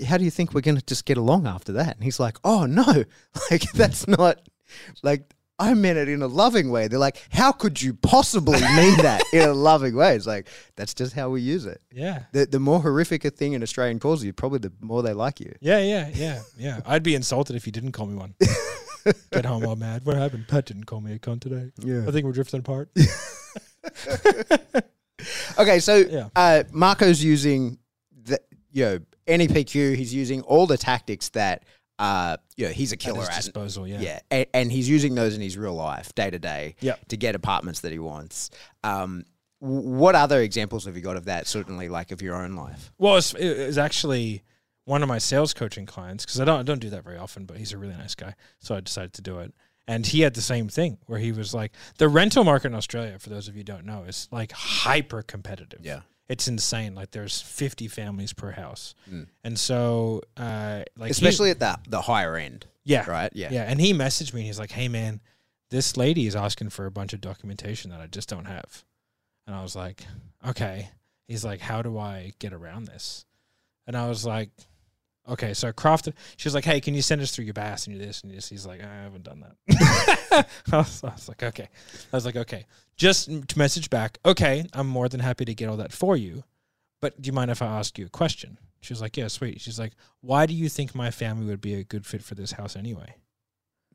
[0.05, 2.65] how do you think we're gonna just get along after that?" And he's like, "Oh
[2.65, 2.85] no,
[3.51, 4.39] like that's not
[5.03, 6.87] like." I meant it in a loving way.
[6.87, 10.15] They're like, how could you possibly mean that in a loving way?
[10.15, 11.81] It's like, that's just how we use it.
[11.91, 12.25] Yeah.
[12.31, 15.39] The, the more horrific a thing an Australian calls you, probably the more they like
[15.39, 15.51] you.
[15.59, 16.81] Yeah, yeah, yeah, yeah.
[16.85, 18.35] I'd be insulted if you didn't call me one.
[19.32, 20.06] Get home all mad.
[20.06, 20.48] What happened?
[20.48, 21.72] Pat didn't call me a cunt today.
[21.80, 22.06] Yeah.
[22.08, 22.89] I think we're drifting apart.
[25.60, 26.30] Okay, so Yeah.
[26.36, 27.80] uh, Marco's using
[28.24, 28.39] the
[28.72, 29.96] you know NEPQ.
[29.96, 31.63] He's using all the tactics that
[31.98, 33.36] uh you know he's a At killer his at.
[33.38, 34.00] disposal, yeah.
[34.00, 37.08] Yeah, and, and he's using those in his real life, day to day, Yep.
[37.10, 38.52] to get apartments that he wants.
[38.84, 39.26] Um,
[39.60, 41.48] what other examples have you got of that?
[41.48, 42.91] Certainly, like of your own life.
[43.00, 44.43] Well, it's, it was actually
[44.88, 47.45] one of my sales coaching clients because I don't I don't do that very often,
[47.45, 49.54] but he's a really nice guy, so I decided to do it.
[49.89, 53.17] And he had the same thing where he was like, the rental market in Australia,
[53.19, 55.80] for those of you who don't know, is like hyper competitive.
[55.86, 56.02] Yeah.
[56.30, 56.93] it's insane.
[56.93, 59.28] Like there's 50 families per house, Mm.
[59.43, 63.32] and so uh, like he- Especially at the the higher end, yeah, right?
[63.34, 63.50] Yeah.
[63.52, 63.63] yeah.
[63.69, 65.19] And he messaged me and he's like, "Hey man,
[65.69, 68.84] this lady is asking for a bunch of documentation that I just don't have."
[69.45, 70.06] And I was like,
[70.45, 70.89] "Okay."
[71.28, 73.26] He's like, "How do I get around this?"
[73.86, 74.50] And I was like,
[75.27, 76.13] "Okay." So I crafted.
[76.37, 78.31] She was like, "Hey, can you send us through your BAS and you this and
[78.31, 81.69] this?" He's like, "I haven't done that." I, was, I was like, "Okay."
[82.11, 85.69] I was like, "Okay." Just to message back, "Okay, I'm more than happy to get
[85.69, 86.43] all that for you,
[87.01, 89.61] but do you mind if I ask you a question?" She was like, "Yeah, sweet."
[89.61, 92.53] She's like, "Why do you think my family would be a good fit for this
[92.53, 93.15] house anyway?"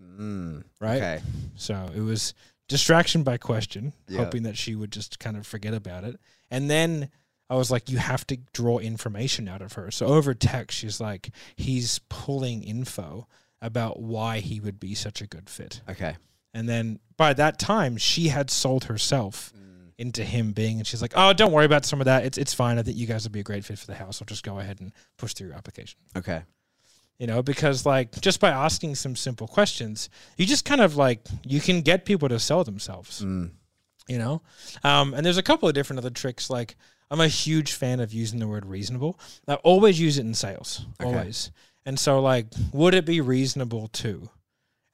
[0.03, 0.97] Mm, right?
[0.97, 1.23] Okay.
[1.57, 2.35] So it was
[2.69, 4.19] distraction by question, Yeah.
[4.25, 6.19] hoping that she would just kind of forget about it.
[6.51, 7.11] And then
[7.53, 9.91] I was like, you have to draw information out of her.
[9.91, 13.27] So over text, she's like, he's pulling info
[13.61, 15.81] about why he would be such a good fit.
[15.89, 16.17] Okay.
[16.55, 19.53] And then by that time, she had sold herself
[19.99, 22.25] into him being, and she's like, oh, don't worry about some of that.
[22.25, 22.79] It's it's fine.
[22.79, 24.21] I think you guys would be a great fit for the house.
[24.21, 26.43] I'll just go ahead and push through your application Okay.
[27.19, 31.21] you know because like just by asking some simple questions you just kind of like
[31.45, 33.51] you can get people to sell themselves Mm.
[34.09, 34.43] you know
[34.83, 36.75] um, and there's a couple of different other tricks like
[37.13, 39.19] i'm a huge fan of using the word reasonable.
[39.47, 41.09] I always use it in sales Okay.
[41.09, 41.51] always.
[41.87, 44.31] And so like would it be reasonable to?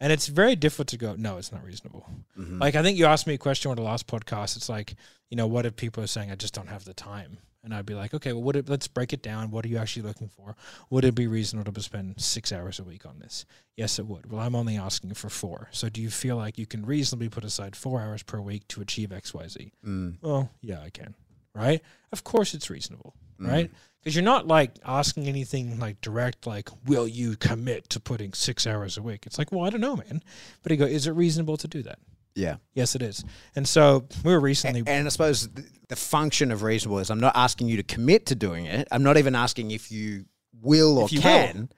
[0.01, 2.05] And it's very difficult to go no it's not reasonable.
[2.37, 2.61] Mhm.
[2.61, 4.57] like i think you asked me a question on the last podcast.
[4.57, 4.95] It's like
[5.31, 7.39] you know what if people are saying i just don't have the time?
[7.65, 9.51] And i'd be like okay well what if, let's break it down.
[9.51, 10.57] What are you actually looking for?
[10.91, 13.45] Would it be reasonable to spend six hours a week on this?
[13.77, 14.31] Yes it would.
[14.31, 15.69] Well i'm only asking for four.
[15.73, 18.81] So do you feel like you can reasonably put aside four hours per week to
[18.81, 20.17] achieve xyz Mm.
[20.23, 21.15] well yeah i can
[21.55, 21.83] right
[22.13, 23.49] of course it's reasonable Mm.
[23.49, 28.33] right because you're not like asking anything like direct like will you commit to putting
[28.33, 30.21] six hours a week it's like well i don't know man
[30.65, 32.01] but he go is it reasonable to do that
[32.35, 32.57] Yeah.
[32.75, 36.65] yes it is and so we were recently And I suppose th- the function of
[36.65, 38.89] reasonable is I'm not asking you to commit to doing it.
[38.91, 40.25] I'm not even asking if you
[40.61, 41.23] will or you will.
[41.23, 41.69] can.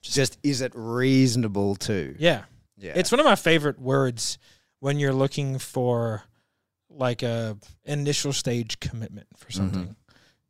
[0.00, 2.14] Just is it reasonable to?
[2.20, 2.44] yeah
[2.76, 2.92] Yeah.
[2.94, 4.38] it's one of my favorite words
[4.78, 6.22] when you're looking for
[6.90, 9.94] like a initial stage commitment for something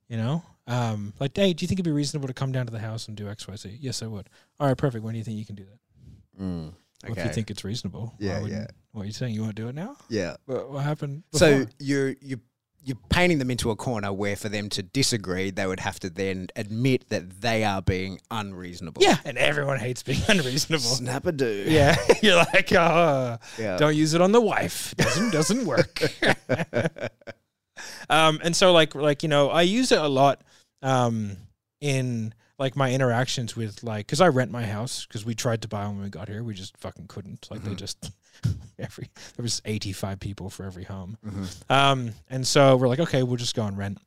[0.09, 0.42] you know?
[0.66, 3.09] Um like hey do you think it'd be reasonable to come down to the house
[3.09, 4.29] and do xyz yes i would.
[4.61, 5.03] All right perfect.
[5.05, 6.42] When do you think you can do that?
[6.42, 6.72] Mm.
[7.05, 8.66] Well, if you think it's reasonable Yeah, yeah.
[8.92, 9.96] what are you saying you want to do it now?
[10.09, 10.37] Yeah.
[10.46, 12.40] what, what happened So you're you
[12.85, 16.09] you're painting them into a corner where for them to disagree, they would have to
[16.09, 19.03] then admit that they are being unreasonable.
[19.03, 21.64] yeah and everyone hates being unreasonable Snap a do.
[21.69, 23.77] yeah you're like uh Yeah.
[23.77, 26.01] don't use it on the wife doesn't doesn't work
[28.11, 30.41] um and so like like you know i use it a lot
[30.83, 31.37] um
[31.81, 35.68] in like my interactions with like because i rent my house because we tried to
[35.68, 37.47] buy one when we got here we just fucking couldn't.
[37.51, 38.11] Like they just
[38.79, 41.16] every there was 85 people for every home.
[41.25, 41.71] Mhm.
[41.71, 43.99] um and so we're like okay we'll just go and rent.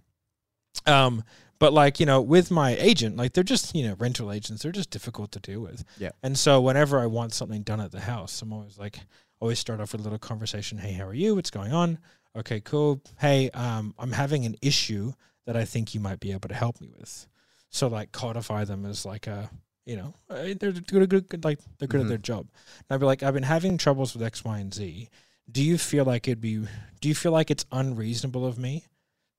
[0.86, 1.24] Um
[1.60, 4.72] but like you know with my agent like they're just you know rental agents they're
[4.72, 5.84] just difficult to deal with.
[5.98, 6.12] Yeah.
[6.24, 9.00] and so whenever i want something done at the house i'm always like
[9.40, 11.36] always start off with a little conversation hey how are you?
[11.36, 12.00] What's going on?
[12.36, 13.02] Okay cool.
[13.20, 15.14] Hey um i'm having an issue
[15.46, 17.28] that i think you might be able to help me with
[17.72, 19.50] so like codify them as like a
[19.86, 22.04] you know uh, they're good, good, good like they're good Mhm.
[22.04, 22.48] at their job.
[22.78, 25.10] And i'd be like i've been having troubles with x y and z.
[25.52, 26.66] Do you feel like it'd be
[27.02, 28.86] do you feel like it's unreasonable of me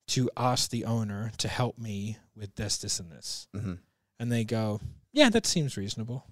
[0.09, 3.47] to ask the owner to help me with this this and this?
[3.55, 3.79] Mhm.
[4.19, 4.81] and they go
[5.13, 6.27] yeah that seems reasonable.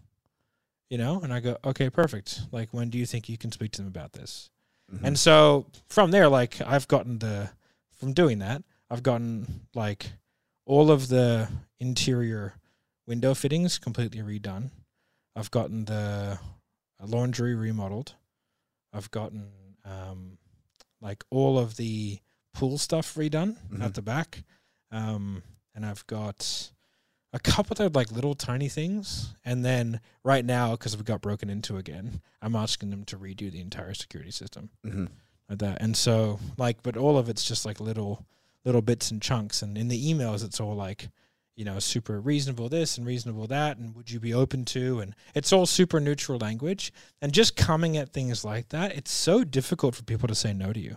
[0.88, 1.20] You know?
[1.20, 2.40] And i go okay perfect.
[2.50, 4.50] Like when do you think you can speak to them about this?
[4.92, 5.04] Mhm.
[5.04, 7.50] and so from there, like I've gotten the
[7.92, 10.12] from doing that, I've gotten like
[10.66, 12.54] all of the interior
[13.06, 14.70] window fittings completely redone.
[15.36, 16.38] I've gotten the
[17.02, 18.14] laundry remodeled.
[18.92, 19.50] I've gotten
[19.84, 20.38] um,
[21.00, 22.18] like all of the
[22.52, 23.82] pool stuff redone Mhm.
[23.82, 24.44] at the back,
[24.90, 25.42] um,
[25.74, 26.70] and I've got
[27.32, 29.34] a couple of like little tiny things.
[29.44, 33.50] And then right now, because we got broken into again, I'm asking them to redo
[33.50, 35.06] the entire security system hmm
[35.48, 35.80] like that.
[35.80, 38.26] And so like, but all of it's just like little
[38.64, 39.62] little bits and chunks.
[39.62, 41.08] And in the emails, it's all like,
[41.56, 45.00] you know, super reasonable this and reasonable that, and would you be open to?
[45.00, 46.92] And it's all super neutral language.
[47.20, 50.72] And just coming at things like that, it's so difficult for people to say no
[50.72, 50.96] to you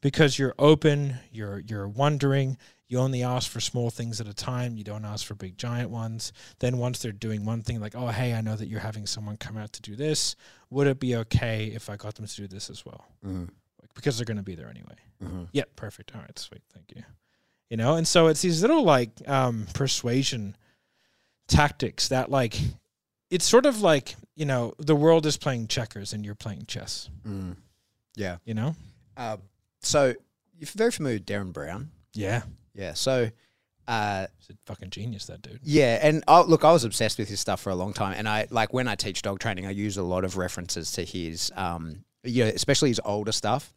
[0.00, 2.58] because you're open, you're you're wondering.
[2.88, 4.76] You only ask for small things at a time.
[4.76, 6.30] You don't ask for big giant ones.
[6.58, 9.38] Then once they're doing one thing, like, oh hey, I know that you're having someone
[9.38, 10.36] come out to do this.
[10.68, 13.06] Would it be okay if I got them to do this as well?
[13.22, 13.44] hmm
[13.80, 14.96] Like, because they're going to be there anyway.
[15.22, 16.14] Hmm Yeah, perfect.
[16.14, 16.62] All right, sweet.
[16.72, 17.02] Thank you.
[17.70, 20.56] You know, and so it's these little like um persuasion
[21.48, 22.58] tactics that like
[23.30, 27.08] it's sort of like, you know, the world is playing checkers and you're playing chess,
[27.26, 27.56] Mm.
[28.14, 28.36] Yeah.
[28.44, 28.76] you know?
[29.16, 29.38] Uh,
[29.80, 30.14] so
[30.58, 31.90] you're very familiar with Derren Brown.
[32.12, 32.42] Yeah.
[32.74, 32.92] Yeah.
[32.92, 33.30] So,
[33.88, 35.60] uh, He's a fucking genius that dude.
[35.62, 38.28] yeah, and I, look, I was obsessed with his stuff for a long time, and
[38.28, 41.50] I like when I teach dog training, I use a lot of references to his,
[41.56, 43.72] um, you know, especially his older stuff.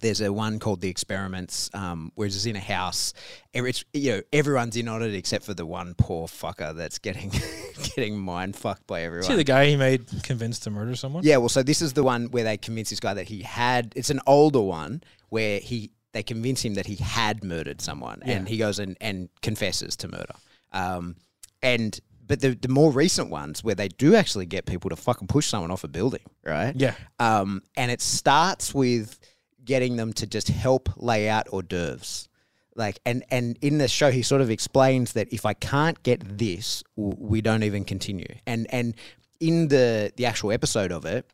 [0.00, 3.12] There's a one called the experiments, um, where it's in a house.
[3.52, 7.30] It's, you know, everyone's in on it except for the one poor fucker that's getting
[7.96, 9.28] getting mind fucked by everyone.
[9.28, 11.24] See the guy he made convinced to murder someone?
[11.24, 13.92] Yeah, well, so this is the one where they convince this guy that he had.
[13.94, 18.48] It's an older one where he they convince him that he had murdered someone, and
[18.48, 20.34] he goes and, and confesses to murder.
[20.72, 21.16] Um,
[21.62, 25.28] and but the the more recent ones where they do actually get people to fucking
[25.28, 26.74] push someone off a building, right?
[26.76, 26.94] Yeah.
[27.18, 29.18] Um, and it starts with
[29.64, 32.28] getting them to just help lay out hors d'oeuvres.
[32.74, 36.38] Like and and in the show, he sort of explains that if I can't get
[36.38, 38.34] this, we don't even continue.
[38.46, 38.94] And and
[39.40, 41.26] in the the actual episode of it,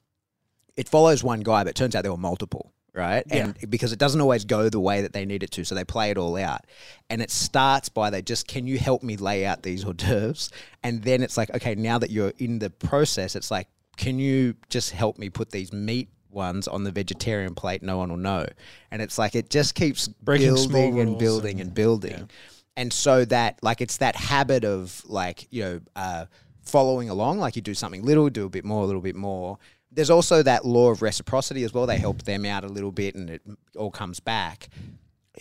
[0.76, 3.24] it follows one guy, but it turns out there were multiple, right?
[3.30, 5.84] And because it doesn't always go the way that they need it to, so they
[5.84, 6.66] play it all out.
[7.08, 10.50] And it starts by they just, can you help me lay out these hors d'oeuvres?
[10.82, 14.54] And then it's like, okay, now that you're in the process, it's like, can you
[14.68, 17.82] just help me put these meat ones on the vegetarian plate?
[17.82, 18.46] No one will know.
[18.90, 22.30] And it's like it just keeps Breaking building and building and- and building.
[22.76, 26.24] And so that like it's that habit of like, you know, uh,
[26.62, 29.58] following along, like you do something little, do a bit more, a little bit more.
[29.90, 31.86] There's also that law of reciprocity as well.
[31.86, 33.42] They help them out a little bit and it
[33.76, 34.68] all comes back.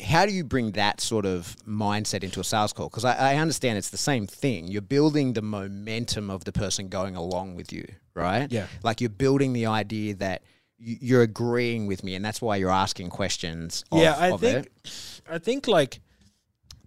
[0.01, 2.88] How do you bring that sort of mindset into a sales call?
[2.89, 4.67] Because I, I understand it's the same thing.
[4.67, 8.51] You're building the momentum of the person going along with you, right?
[8.51, 8.67] Yeah.
[8.83, 10.43] Like you're building the idea that
[10.79, 13.83] you're agreeing with me, and that's why you're asking questions.
[13.91, 15.21] Of, yeah, I of think it.
[15.29, 16.01] I think like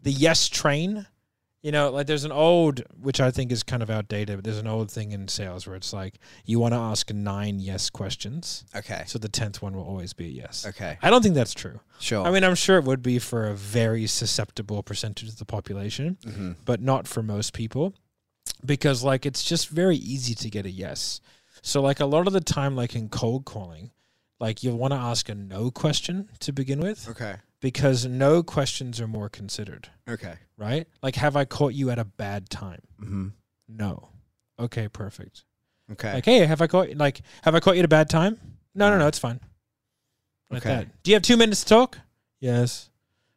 [0.03, 1.07] the yes train,
[1.63, 4.59] you know, like there's an old which I think is kind of outdated, but there's
[4.59, 6.15] an old thing in sales where it's like
[6.47, 8.65] you want to ask nine yes questions.
[8.75, 9.03] Okay.
[9.07, 10.65] So the tenth one will always be a yes.
[10.67, 10.97] Okay.
[11.03, 11.81] I don't think that's true.
[11.99, 12.25] Sure.
[12.25, 16.17] I mean, I'm sure it would be for a very susceptible percentage of the population,
[16.25, 16.57] Mhm.
[16.65, 17.93] but not for most people
[18.65, 21.21] because, like, it's just very easy to get a yes.
[21.63, 23.91] So, like, a lot of the time, like in cold calling,
[24.39, 27.37] like, you'll want to ask a no question to begin with Okay.
[27.61, 30.35] because no questions are more considered, Okay.
[30.57, 30.87] right?
[31.03, 32.81] Like, have I caught you at a bad time?
[33.01, 33.29] Mm-hmm.
[33.69, 34.09] No.
[34.59, 35.45] Okay, perfect.
[35.93, 36.15] Okay.
[36.15, 38.39] Like, hey, have I caught like have I caught you at a bad time?
[38.75, 39.41] No, no, no, it's fine.
[40.51, 40.69] Like Okay.
[40.77, 41.03] that.
[41.03, 41.99] Do you have two minutes to talk?
[42.41, 42.91] Yes.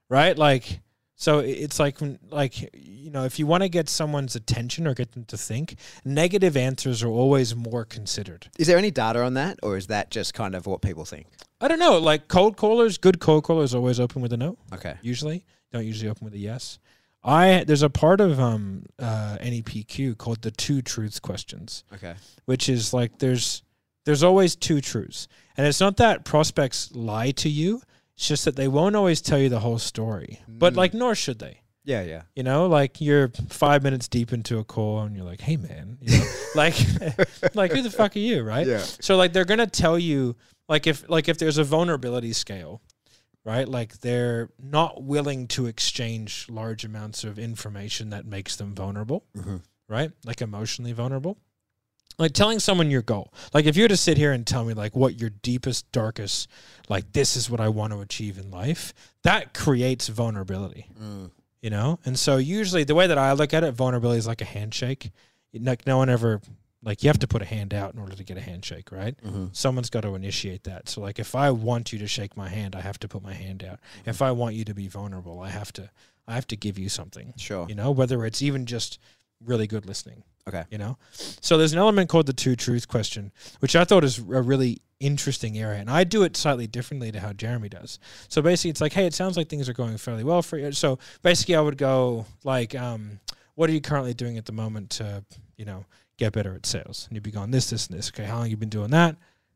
[0.09, 0.37] Right?
[0.37, 0.79] Like
[1.23, 1.97] so it's like
[2.29, 5.75] like you know, if you want to get someone's attention or get them to think,
[6.03, 8.49] negative answers are always more considered.
[8.59, 11.27] Is there any data on that, or is that just kind of what people think?
[11.61, 14.95] I don't know, like cold callers, good cold callers always open with a no, Okay.
[15.01, 15.45] usually.
[15.71, 16.77] Don't usually open with a yes.
[17.23, 21.83] I there's a part of um uh NEPQ called the two truths questions.
[21.93, 22.15] Okay.
[22.45, 23.63] which is like there's
[24.05, 25.27] there's always two truths.
[25.55, 27.81] And it's not that prospects lie to you,
[28.15, 30.39] it's just that they won't always tell you the whole story.
[30.47, 30.77] But Mm.
[30.77, 31.61] like nor should they.
[31.85, 32.03] Yeah.
[32.03, 32.21] Yeah.
[32.35, 35.97] You know, like you're 5 minutes deep into a call and you're like, "Hey man,"
[36.01, 36.75] you know, like
[37.55, 38.65] like who the fuck are you, right?
[38.65, 38.77] Yeah.
[38.79, 40.35] So like they're going to tell you
[40.69, 42.81] like if like if there's a vulnerability scale,
[43.43, 43.67] right?
[43.67, 49.61] Like they're not willing to exchange large amounts of information that makes them vulnerable Mhm.
[49.89, 50.11] right?
[50.25, 51.37] Like emotionally vulnerable.
[52.17, 53.33] Like telling someone your goal.
[53.53, 56.47] Like if you were to sit here and tell me like what your deepest, darkest,
[56.89, 61.31] like this is what I want to achieve in life, that creates vulnerability, Mm.
[61.61, 61.99] you know?
[62.05, 65.11] And so usually the way that I look at it, vulnerability is like a handshake.
[65.53, 66.41] Like no one ever
[66.85, 69.15] like you have to put a hand out in order to get a handshake, right?
[69.23, 69.45] Mm-hmm.
[69.53, 70.89] Someone's got to initiate that.
[70.89, 73.33] So like if I want you to shake my hand, I have to put my
[73.33, 73.79] hand out.
[74.05, 75.89] If I want you to be vulnerable, I have to
[76.27, 77.65] I have to give you something Sure.
[77.69, 78.97] you know whether it's even just
[79.45, 80.23] really good listening.
[80.47, 80.63] Okay.
[80.69, 80.97] You know?
[81.11, 84.81] So there's an element called the two truth question, which I thought is a really
[84.99, 85.79] interesting area.
[85.79, 87.99] And I do it slightly differently to how Jeremy does.
[88.27, 90.71] So basically it's like, hey, it sounds like things are going fairly well for you.
[90.71, 93.19] So basically I would go like, um,
[93.55, 95.23] what are you currently doing at the moment to,
[95.57, 95.85] you know,
[96.17, 97.05] get better at sales?
[97.07, 98.09] And you'd be going this, this, and this.
[98.09, 99.15] Okay, how long you been doing that?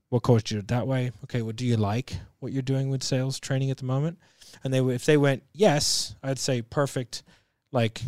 [0.10, 1.12] What coached you that way?
[1.26, 4.20] Okay, well, do you like what you're doing with sales training at the moment?
[4.64, 7.24] And they, if they went yes, I'd say perfect.
[7.72, 8.02] Like,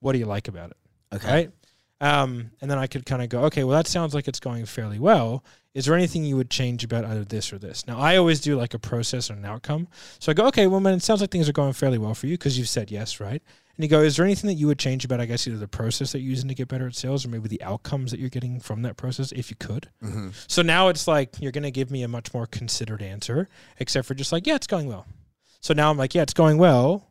[0.00, 0.76] what do you like about it?
[1.12, 1.28] Okay.
[1.28, 1.50] right?
[2.00, 4.64] Um, and then I could kind of go, okay, well, that sounds like it's going
[4.66, 5.44] fairly well.
[5.74, 7.86] Is there anything you would change about either this or this?
[7.86, 9.88] Now, I always do like a process and an outcome.
[10.18, 12.26] So I go, okay, well, man, it sounds like things are going fairly well for
[12.26, 13.42] you because you've said yes, right?
[13.76, 15.68] And you go, is there anything that you would change about, I guess, either the
[15.68, 18.28] process that you're using to get better at sales or maybe the outcomes that you're
[18.28, 19.88] getting from that process, if you could?
[20.02, 20.30] Mm-hmm.
[20.48, 24.08] So now it's like you're going to give me a much more considered answer, except
[24.08, 25.06] for just like, yeah, it's going well.
[25.60, 27.07] So now I'm like, yeah, it's going well,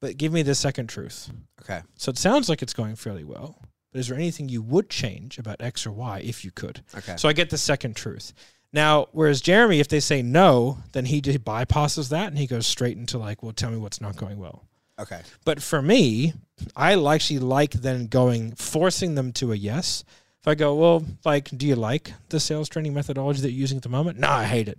[0.00, 1.30] but give me the second truth.
[1.62, 1.80] Okay.
[1.96, 3.58] So it sounds like it's going fairly well.
[3.92, 6.82] But is there anything you would change about X or Y if you could?
[6.96, 7.16] Okay.
[7.16, 8.32] So I get the second truth.
[8.72, 12.66] Now, whereas Jeremy, if they say no, then he just bypasses that and he goes
[12.68, 14.64] straight into like, well, tell me what's not going well.
[14.98, 15.22] okay.
[15.44, 16.34] But for me,
[16.76, 20.04] I actually like then going, forcing them to a yes.
[20.40, 23.78] If I go, well, like, do you like the sales training methodology that you're using
[23.78, 24.18] at the moment?
[24.20, 24.78] No, I hate it.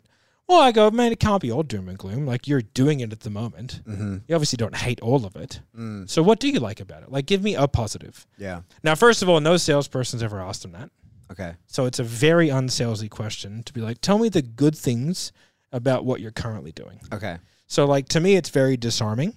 [0.52, 2.26] Well, I go, man, it can't be all doom and gloom.
[2.26, 3.80] Like, you're doing it at the moment.
[3.88, 4.18] Mm-hmm.
[4.28, 5.62] You obviously don't hate all of it.
[5.78, 6.10] Mm.
[6.10, 7.12] So, what do you like about it?
[7.12, 8.28] Like, give me a positive.
[8.38, 8.64] Yeah.
[8.84, 10.90] Now, first of all, no salesperson's ever asked them that.
[11.32, 11.54] Okay.
[11.68, 15.32] So it's a very unsalesy question to be like, tell me the good things
[15.72, 17.00] about what you're currently doing.
[17.14, 17.38] Okay.
[17.68, 19.34] So like to me, it's very disarming.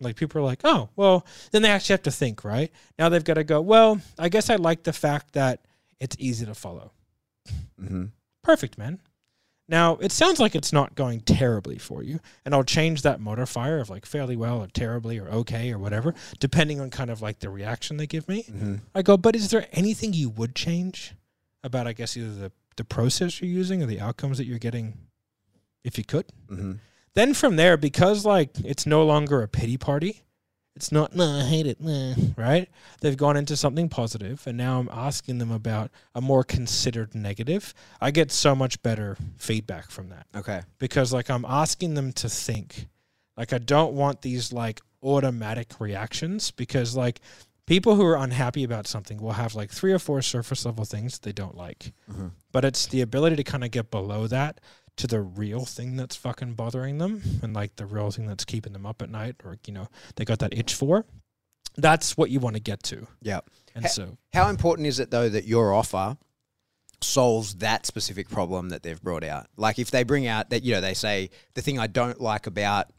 [0.00, 2.72] Like people are like, oh, well, then they actually have to think, right?
[2.98, 5.60] Now they've got to go, well, I guess I like the fact that
[6.00, 6.90] it's easy to follow.
[7.80, 8.06] Mm-hmm.
[8.42, 8.98] Perfect, man.
[9.68, 13.78] Now it sounds like it's not going terribly for you, and I'll change that modifier
[13.78, 17.40] of like fairly well or terribly or okay or whatever, depending on kind of like
[17.40, 18.44] the reaction they give me.
[18.44, 18.76] Mm-hmm.
[18.94, 21.14] I go, but is there anything you would change
[21.64, 24.98] about, I guess, either the, the process you're using or the outcomes that you're getting
[25.82, 26.26] if you could?
[26.48, 26.72] Mm-hmm.
[27.14, 30.22] Then from there, because like it's no longer a pity party,
[30.76, 32.68] it's not, no, I hate it, nah, right?
[33.00, 37.72] They've gone into something positive, and now I'm asking them about a more considered negative.
[38.00, 40.60] I get so much better feedback from that Okay.
[40.78, 42.88] because like I'm asking them to think.
[43.36, 47.20] Like I don't want these like automatic reactions because like
[47.66, 51.18] people who are unhappy about something will have like three or four surface level things
[51.18, 51.92] they don't like.
[52.10, 52.30] Mhm.
[52.52, 54.60] But it's the ability to kind of get below that
[54.96, 58.72] to the real thing that's fucking bothering them and like the real thing that's keeping
[58.72, 61.04] them up at night or you know, they got that itch for.
[61.76, 63.06] That's what you want to get to.
[63.20, 63.40] Yeah.
[63.74, 66.16] And so How important is it though that your offer
[67.02, 69.46] solves that specific problem that they've brought out?
[69.56, 72.46] Like if they bring out that you know they say the thing I don't like
[72.46, 72.90] about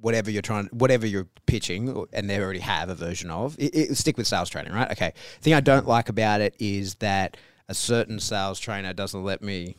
[0.00, 3.56] whatever you're trying, whatever you're pitching, and they already have a version of.
[3.58, 4.90] It, it, stick with sales training, right?
[4.90, 5.12] Okay.
[5.38, 7.36] The thing I don't like about it is that
[7.68, 9.76] a certain sales trainer doesn't let me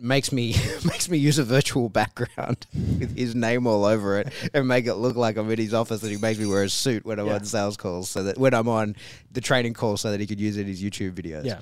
[0.00, 4.66] makes me makes me use a virtual background with his name all over it and
[4.66, 7.04] make it look like I'm in his office and he makes me wear a suit
[7.04, 7.34] when I'm Yeah.
[7.34, 8.96] on sales calls so that when I'm on
[9.30, 11.44] the training call so that he could use it in his YouTube videos.
[11.44, 11.60] yeah.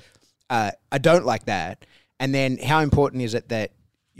[0.49, 1.85] Uh, I don't like that.
[2.19, 3.71] And then how important is it that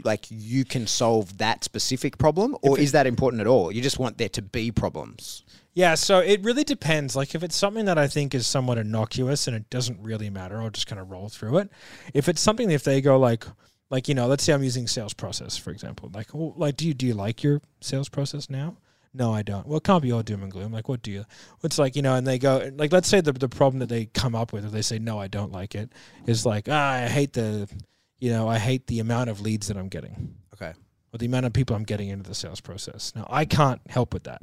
[0.04, 3.70] like you can solve that specific problem or is that important at all?
[3.72, 5.42] You just want there to be problems.
[5.74, 7.14] Yeah, so it really depends.
[7.14, 10.60] Like if it's something that I think is somewhat innocuous and it doesn't really matter,
[10.60, 11.70] I'll just kind of roll through it.
[12.14, 13.44] If it's something that if they go like
[13.90, 16.10] like you know, let's say I'm using sales process for example.
[16.12, 18.76] Like well, like do you do you like your sales process now?
[19.12, 19.66] No, I don't.
[19.66, 20.70] Well, it can't be all doom and gloom.
[20.70, 21.24] Like, what do you?
[21.64, 24.06] It's like you know, and they go like, let's say the the problem that they
[24.06, 25.90] come up with, or they say, no, I don't like it,
[26.26, 27.68] is like, ah, I hate the,
[28.20, 30.72] you know, I hate the amount of leads that I'm getting Okay.
[31.12, 33.12] or the amount of people I'm getting into the sales process.
[33.16, 34.42] Now, I can't help with that.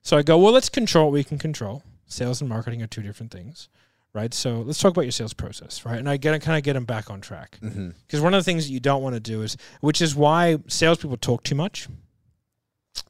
[0.00, 1.82] So I go, well, let's control what we can control.
[2.06, 3.68] Sales and marketing are two different things,
[4.16, 4.34] right?
[4.34, 5.98] So let's talk about your sales process, right?
[5.98, 7.90] And I get kind of get them back on track Mm-hmm.
[8.06, 10.58] because one of the things that you don't want to do is, which is why
[10.66, 11.86] salespeople talk too much.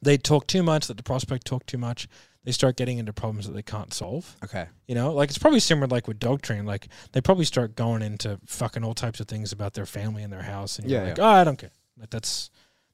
[0.01, 0.87] They talk too much.
[0.87, 2.07] That the prospect talk too much.
[2.43, 4.35] They start getting into problems that they can't solve.
[4.43, 4.67] Okay.
[4.87, 6.65] You know, like it's probably similar like with dog training.
[6.65, 10.31] Like they probably start going into fucking all types of things about their family and
[10.31, 11.71] their house, and you're Yeah, like, oh, I don't care.
[11.99, 12.49] Like that's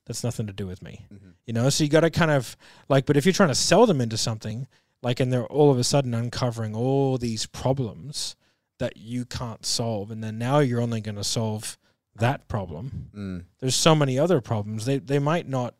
[0.05, 1.05] that's nothing to do with me.
[1.13, 1.33] Mhm.
[1.45, 2.55] You know, so you got to kind of
[2.89, 4.67] like, but if you're trying to sell them into something,
[5.03, 8.35] like, and they're all of a sudden uncovering all these problems
[8.79, 11.77] that you can't solve, and then now you're only going to solve
[12.15, 13.09] that problem.
[13.15, 13.43] Mm.
[13.59, 14.85] There's so many other problems.
[14.85, 15.75] They they might not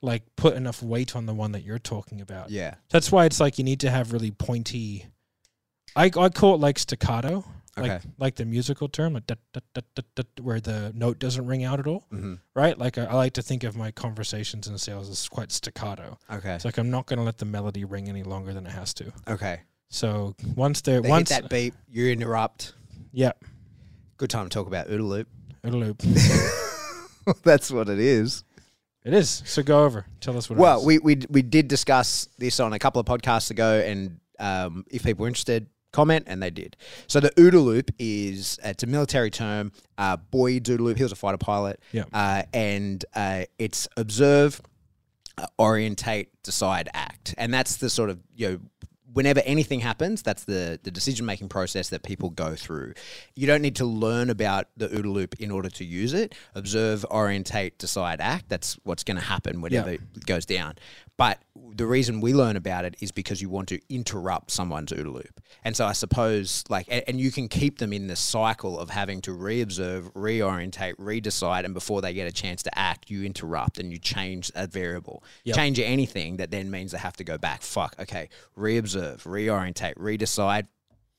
[0.00, 2.50] like put enough weight on the one that you're talking about.
[2.50, 2.74] Yeah.
[2.90, 5.06] That's why it's like you need to have really pointy.
[5.94, 7.44] I I call it like staccato,
[7.78, 8.00] Okay.
[8.18, 11.86] like the musical term, like da, da, da, where the note doesn't ring out at
[11.86, 12.34] all, Mm-hmm.
[12.54, 12.76] right?
[12.78, 16.18] Like I, I like to think of my conversations in sales as quite staccato.
[16.30, 16.54] Okay.
[16.54, 18.92] It's like I'm not going to let the melody ring any longer than it has
[18.94, 19.12] to.
[19.26, 19.60] Okay.
[19.88, 22.74] So once they're They once hit that beep, you interrupt.
[23.12, 23.32] yeah,
[24.18, 25.28] Good time to talk about OODA loop.
[25.64, 26.02] it'll loop.
[27.42, 28.44] That's what it is.
[29.04, 29.42] it is.
[29.46, 30.06] So go over.
[30.20, 30.58] Tell us what.
[30.58, 30.84] it Well, is.
[30.86, 35.04] we, we we did discuss this on a couple of podcasts ago, and um, if
[35.04, 36.76] people were interested, comment, and they did.
[37.06, 39.72] So the OODA loop is it's a military term.
[39.98, 40.96] Uh, Boyd's OODA loop.
[40.96, 41.80] He was a fighter pilot.
[41.92, 42.04] Yeah.
[42.12, 44.60] Uh, and uh, it's observe,
[45.38, 48.58] uh, orientate, decide, act, and that's the sort of you know.
[49.14, 52.94] Whenever anything happens, that's the, the decision making process that people go through.
[53.36, 56.34] You don't need to learn about the OODA loop in order to use it.
[56.54, 58.48] Observe, orientate, decide, act.
[58.48, 59.98] That's what's going to happen whenever Yeah.
[60.16, 60.76] it goes down.
[61.22, 65.12] But the reason we learn about it is because you want to interrupt someone's OODA
[65.12, 65.40] loop.
[65.62, 68.90] And so I suppose, like, and, and you can keep them in the cycle of
[68.90, 73.78] having to re-observe, reorientate, redecide, and before they get a chance to act, you interrupt
[73.78, 75.22] and you change a variable.
[75.44, 75.54] Yep.
[75.54, 77.62] Change anything that then means they have to go back.
[77.62, 80.66] Fuck, okay, re-observe, reorientate, redecide,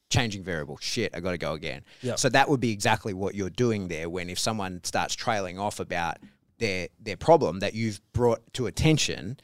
[0.10, 0.78] changing variable.
[0.82, 1.86] Shit, I got to go again.
[2.02, 2.20] Yep.
[2.20, 4.10] So that would be exactly what you're doing there.
[4.10, 6.18] When if someone starts trailing off about
[6.58, 9.38] their their problem that you've brought to attention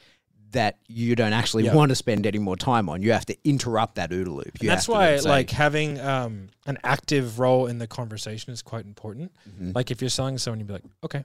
[0.52, 1.76] that you don't actually Yep.
[1.76, 4.58] want to spend any more time on, you have to interrupt that OODA loop.
[4.60, 9.32] That's why like having um, an active role in the conversation is quite important.
[9.50, 9.76] Mhm.
[9.76, 11.24] Like if you're selling to someone, you'd be like, okay,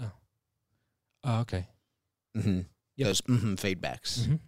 [0.00, 0.12] oh,
[1.24, 1.66] oh okay,
[2.36, 2.66] Mhm.
[2.96, 3.06] Yep.
[3.06, 4.20] those mhm feedbacks.
[4.26, 4.38] Mhm.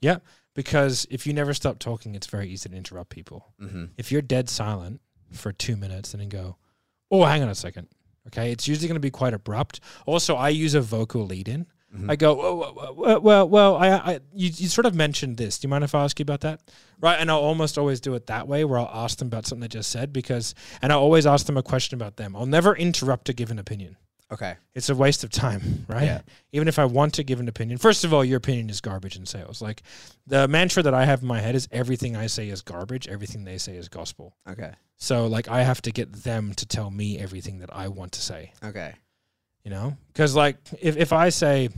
[0.00, 0.18] yeah.
[0.54, 3.52] Because if you never stop talking, it's very easy to interrupt people.
[3.60, 3.90] Mhm.
[3.98, 5.00] If you're dead silent
[5.32, 6.56] for two minutes and then go,
[7.10, 7.88] oh, hang on a second.
[8.28, 9.80] Okay, it's usually going to be quite abrupt.
[10.06, 11.66] Also, I use a vocal lead in.
[11.96, 12.10] Mhm.
[12.10, 15.58] I go, well, well, well, well I, I, you, you sort of mentioned this.
[15.58, 16.60] Do you mind if I ask you about that?
[17.00, 19.60] Right, and I'll almost always do it that way, where I'll ask them about something
[19.60, 22.34] they just said, because, and I'll always ask them a question about them.
[22.34, 23.96] I'll never interrupt to give an opinion.
[24.32, 24.56] Okay.
[24.74, 26.04] It's a waste of time, right?
[26.04, 26.20] Yeah.
[26.52, 29.16] Even if I want to give an opinion, first of all, your opinion is garbage
[29.16, 29.62] in sales.
[29.62, 29.82] Like
[30.26, 33.44] the mantra that I have in my head is everything I say is garbage, everything
[33.44, 34.36] they say is gospel.
[34.48, 34.72] Okay.
[34.96, 38.20] So like I have to get them to tell me everything that I want to
[38.20, 38.94] say, Okay.
[39.66, 39.96] You know?
[40.14, 41.68] Cuz like if if I say,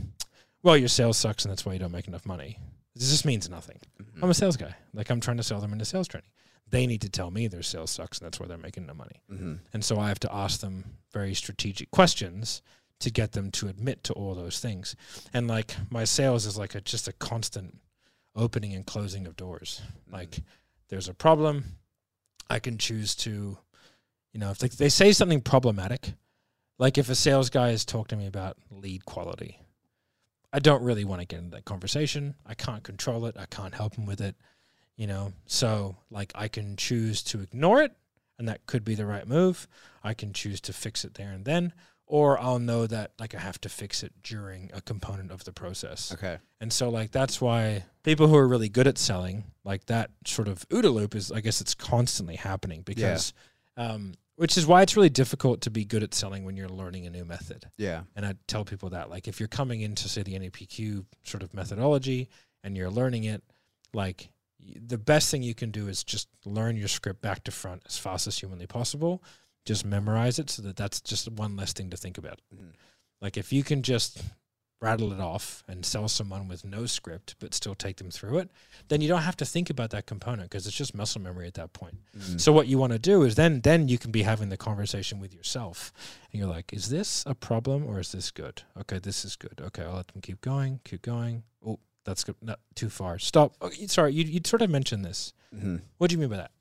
[0.61, 2.59] well, your sales sucks and that's why you don't make enough money.
[2.95, 3.79] This just means nothing.
[4.01, 4.21] Mhm.
[4.23, 4.75] I'm a sales guy.
[4.93, 6.29] Like I'm trying to sell them into sales training.
[6.67, 9.21] They need to tell me their sales sucks and that's why they're making no money.
[9.31, 9.59] Mhm.
[9.73, 12.61] And so I have to ask them very strategic questions
[12.99, 14.95] to get them to admit to all those things.
[15.33, 17.79] And like my sales is like a just a constant
[18.35, 19.81] opening and closing of doors.
[20.11, 20.41] Like
[20.89, 21.77] there's a problem,
[22.49, 23.57] I can choose to,
[24.33, 26.13] you know, if they, they say something problematic,
[26.79, 29.59] like if a sales guy is talking to me about lead quality,
[30.51, 32.33] I don't really want to get into that conversation.
[32.45, 33.35] I can't control it.
[33.37, 34.35] I can't help him with it,
[34.95, 35.33] you know.
[35.45, 37.91] So like I can choose to ignore it,
[38.39, 39.67] and that could be the right move.
[40.03, 41.73] I can choose to fix it there and then,
[42.07, 45.51] or I'll know that like I have to fix it during a component of the
[45.51, 46.11] process.
[46.13, 46.39] Okay.
[46.59, 50.47] And so like that's why people who are really good at selling, like that sort
[50.47, 53.33] of OODA loop is I guess it's constantly happening because
[53.77, 57.05] um which is why it's really difficult to be good at selling when you're learning
[57.05, 57.69] a new method.
[57.75, 58.03] Yeah.
[58.15, 61.53] And I tell people that like if you're coming into say the NEPQ sort of
[61.53, 62.29] methodology
[62.63, 63.43] and you're learning it,
[63.93, 64.29] like
[64.63, 67.97] the best thing you can do is just learn your script back to front as
[67.97, 69.21] fast as humanly possible.
[69.65, 72.39] Just memorize it so that that's just one less thing to think about.
[72.55, 72.71] Mhm.
[73.19, 74.21] Like if you can just
[74.81, 78.49] rattle it off and sell someone with no script but still take them through it,
[78.87, 81.55] then you don't have to think about that component because it's just muscle memory at
[81.55, 81.97] that point.
[82.17, 82.39] Mhm.
[82.39, 85.19] So what you want to do is then then you can be having the conversation
[85.19, 85.91] with yourself,
[86.31, 88.63] and you're like, is this a problem or is this good?
[88.77, 89.59] Okay, this is good.
[89.59, 91.43] Okay, I'll let them keep going, keep going.
[91.65, 92.35] Oh, that's good.
[92.41, 93.19] Not too far.
[93.19, 93.55] Stop.
[93.61, 95.33] Oh, sorry, you you sort of mentioned this.
[95.53, 95.81] Mhm.
[95.97, 96.51] What do you mean by that?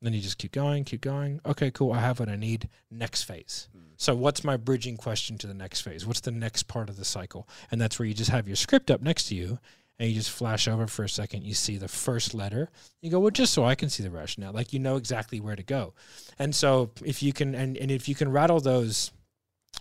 [0.00, 1.40] Then you just keep going, keep going.
[1.44, 1.92] Okay, cool.
[1.92, 2.68] I have what I need.
[2.90, 3.68] Next phase.
[3.72, 3.82] Hmm.
[3.96, 6.06] So what's my bridging question to the next phase?
[6.06, 7.48] What's the next part of the cycle?
[7.70, 9.58] And that's where you just have your script up next to you
[9.98, 11.42] and you just flash over for a second.
[11.42, 12.70] You see the first letter.
[13.02, 14.52] You go, well, just so I can see the rationale.
[14.52, 15.94] Like you know exactly where to go.
[16.38, 19.10] And so if you can, and, and if you can rattle those,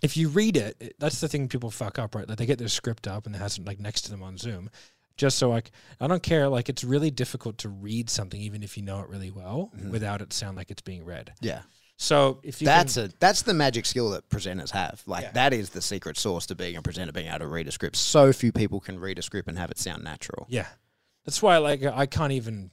[0.01, 2.27] if you read it, it- that's the thing people fuck up, right?
[2.27, 4.37] Like they get their script up and it has it like next to them on
[4.39, 4.71] Zoom.
[5.17, 6.47] Just so like I don't care.
[6.47, 9.89] Like it's really difficult to read something even if you know it really well Mhm.
[9.89, 11.33] without it sound like it's being read.
[11.41, 11.63] Yeah.
[11.99, 15.01] So if you That's can, a that's the magic skill that presenters have.
[15.07, 15.31] Like Yeah.
[15.31, 17.95] that is the secret sauce to being a presenter, being able to read a script.
[17.95, 20.45] So few people can read a script and have it sound natural.
[20.49, 20.67] Yeah,
[21.25, 22.69] that's why like I can't even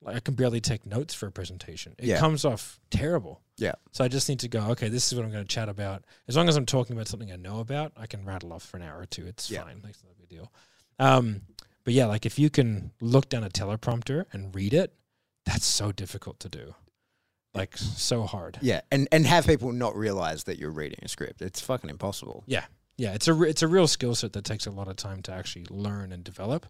[0.00, 1.94] like I can barely take notes for a presentation.
[1.98, 2.18] It Yeah.
[2.18, 3.42] comes off terrible.
[3.58, 3.74] Yeah.
[3.92, 4.70] So I just need to go.
[4.70, 6.04] Okay, this is what I'm going to chat about.
[6.26, 8.78] As long as I'm talking about something I know about, I can rattle off for
[8.78, 9.26] an hour or two.
[9.26, 9.62] It's Yeah.
[9.62, 9.80] fine.
[9.82, 10.50] Like, it's not a big deal.
[10.98, 11.42] Um,
[11.84, 14.94] but yeah, like if you can look down a teleprompter and read it,
[15.44, 16.74] that's so difficult to do.
[17.54, 18.58] Like so hard.
[18.62, 21.42] Yeah, and and have people not realize that you're reading a script.
[21.42, 22.44] It's fucking impossible.
[22.46, 22.64] Yeah.
[22.96, 25.20] yeah, it's a re- it's a real skill set that takes a lot of time
[25.22, 26.66] to actually learn and develop.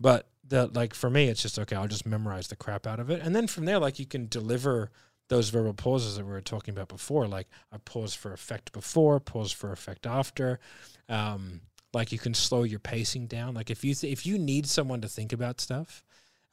[0.00, 1.76] But the like for me, it's just okay.
[1.76, 4.26] I'll just memorize the crap out of it, and then from there, like you can
[4.26, 4.90] deliver
[5.28, 7.28] those verbal pauses that we were talking about before.
[7.28, 10.58] Like I pause for effect before, pause for effect after.
[11.08, 11.60] Um,
[11.98, 13.54] like you can slow your pacing down.
[13.54, 16.02] Like if you th- if you need someone to think about stuff,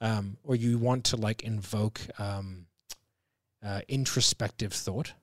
[0.01, 2.65] um, or you want to like invoke um,
[3.63, 5.13] uh, introspective thought,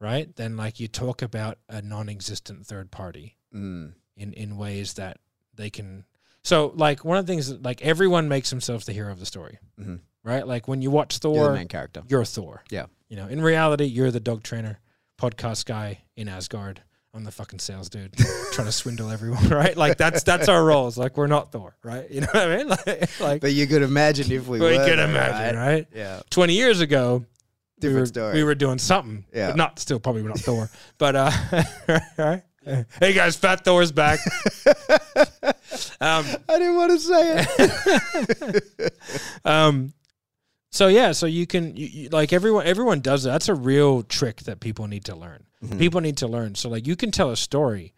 [0.00, 0.34] right?
[0.36, 3.94] Then like you talk about a non-existent third party Mm.
[4.16, 5.18] in in ways that
[5.54, 6.04] they can.
[6.44, 9.26] So like one of the things that like everyone makes themselves the hero of the
[9.26, 10.00] story, Mhm.
[10.22, 10.46] right?
[10.46, 12.02] Like when you watch You're the main character.
[12.08, 12.62] you're Thor.
[12.70, 12.86] Yeah.
[13.08, 14.80] You know, in reality, you're the dog trainer,
[15.18, 16.82] podcast guy in Asgard.
[17.14, 18.14] I'm the fucking sales dude
[18.52, 19.76] trying to swindle everyone, right?
[19.76, 20.96] Like that's that's our roles.
[20.98, 22.08] Like we're not Thor, right?
[22.10, 22.68] You know what I mean?
[22.86, 25.66] Like, like But you could imagine if we we were, could imagine, right?
[25.74, 25.86] right?
[25.94, 26.20] Yeah.
[26.30, 28.34] Twenty years ago, we Different were, story.
[28.34, 29.24] we were doing something.
[29.34, 29.48] Yeah.
[29.48, 30.70] But not still probably not Thor.
[30.98, 31.30] But uh
[32.18, 32.42] right?
[33.00, 34.20] Hey guys, Fat Thor's back.
[36.00, 38.92] um I didn't want to say it.
[39.46, 39.92] um
[40.70, 43.30] so yeah, so you can you, you, like everyone everyone does that.
[43.30, 45.44] That's a real trick that people need to learn.
[45.64, 45.78] Mm-hmm.
[45.78, 46.54] People need to learn.
[46.54, 47.94] So like you can tell a story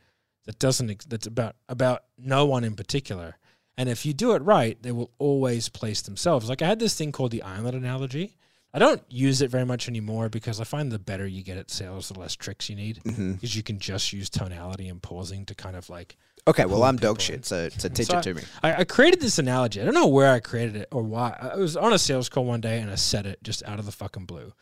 [0.47, 3.37] that doesn't that's about about no one in particular.
[3.77, 6.49] And if you do it right, they will always place themselves.
[6.49, 8.37] Like I had this thing called the island analogy.
[8.73, 11.73] I don't use it very much anymore because I find the better you get at
[11.73, 13.01] sales, the less tricks you need.
[13.05, 13.33] Mm-hmm.
[13.33, 16.17] Because you can just use tonality and pausing to kind of like
[16.49, 18.43] Okay, well, I'm dog shit, so, so teach So it to me.
[18.63, 19.81] I, I created this analogy.
[19.81, 21.37] I don't know where I created it or why.
[21.41, 23.87] I was on a sales call one day and I said it just out of
[23.87, 24.53] the fucking blue.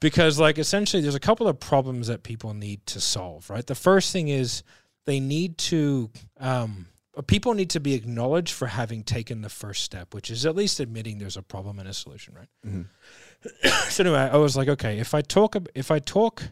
[0.00, 3.66] Because, like, essentially, there's a couple of problems that people need to solve, right?
[3.66, 4.62] The first thing is
[5.06, 6.86] they need to, um,
[7.26, 10.80] people need to be acknowledged for having taken the first step, which is at least
[10.80, 12.48] admitting there's a problem and a solution, right?
[12.66, 12.86] Mhm.
[13.90, 16.42] so anyway, I was like, okay, if I talk, if I talk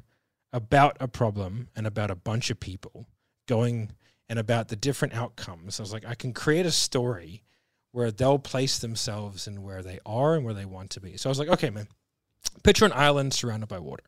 [0.52, 3.06] about a problem and about a bunch of people
[3.46, 3.92] going
[4.30, 5.78] and about the different outcomes.
[5.78, 7.42] I was like, I can create a story
[7.90, 11.16] where they'll place themselves in where they are and where they want to be.
[11.18, 11.88] So I was like, okay, man,
[12.62, 14.04] picture an island surrounded by water.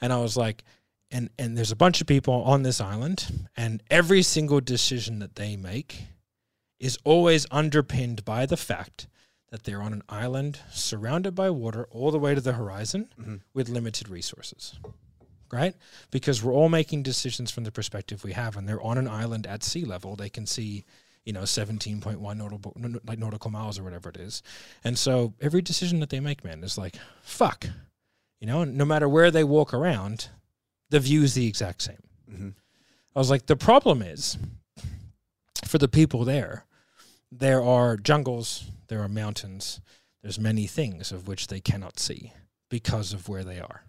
[0.00, 0.64] And I was like,
[1.10, 5.34] and and there's a bunch of people on this island, and every single decision that
[5.34, 6.04] they make
[6.78, 9.06] is always underpinned by the fact
[9.50, 13.40] that they're on an island surrounded by water all the way to the horizon Mhm.
[13.52, 14.78] with limited resources
[15.52, 15.74] right?
[16.10, 19.46] Because we're all making decisions from the perspective we have, and they're on an island
[19.46, 20.16] at sea level.
[20.16, 20.84] They can see,
[21.24, 22.74] you know, seventeen point one nautical
[23.04, 24.42] like nautical miles or whatever it is,
[24.84, 27.66] and so every decision that they make, man, is like fuck,
[28.40, 28.64] you know.
[28.64, 30.28] No matter where they walk around,
[30.90, 32.02] the view is the exact same.
[32.30, 32.54] Mhm.
[33.14, 34.38] I was like, the problem is
[35.66, 36.64] for the people there,
[37.32, 39.80] there are jungles, there are mountains,
[40.22, 42.32] there's many things of which they cannot see
[42.68, 43.82] because of where they are.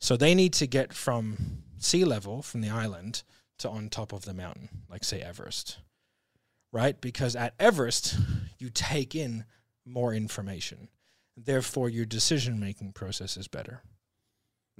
[0.00, 3.22] So they need to get from sea level from the island
[3.58, 5.78] to on top of the mountain, like say Everest.
[6.72, 7.00] Right?
[7.00, 8.16] Because at Everest,
[8.58, 9.44] you take in
[9.86, 10.88] more information.
[11.36, 13.82] Therefore, your decision making process is better.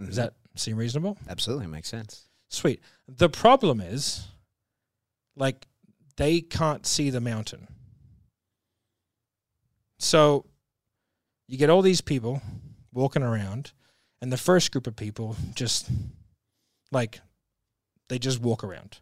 [0.00, 0.06] Mhm.
[0.06, 1.18] Does that seem reasonable?
[1.28, 2.28] absolutely makes sense?
[2.48, 2.80] Sweet.
[3.08, 4.28] The problem is,
[5.36, 5.66] like,
[6.16, 7.68] they can't see the mountain.
[9.98, 10.46] So
[11.46, 12.42] you get all these people
[12.92, 13.72] walking around,
[14.24, 15.86] and the first group of people just,
[16.90, 17.20] like,
[18.08, 19.00] they just walk around,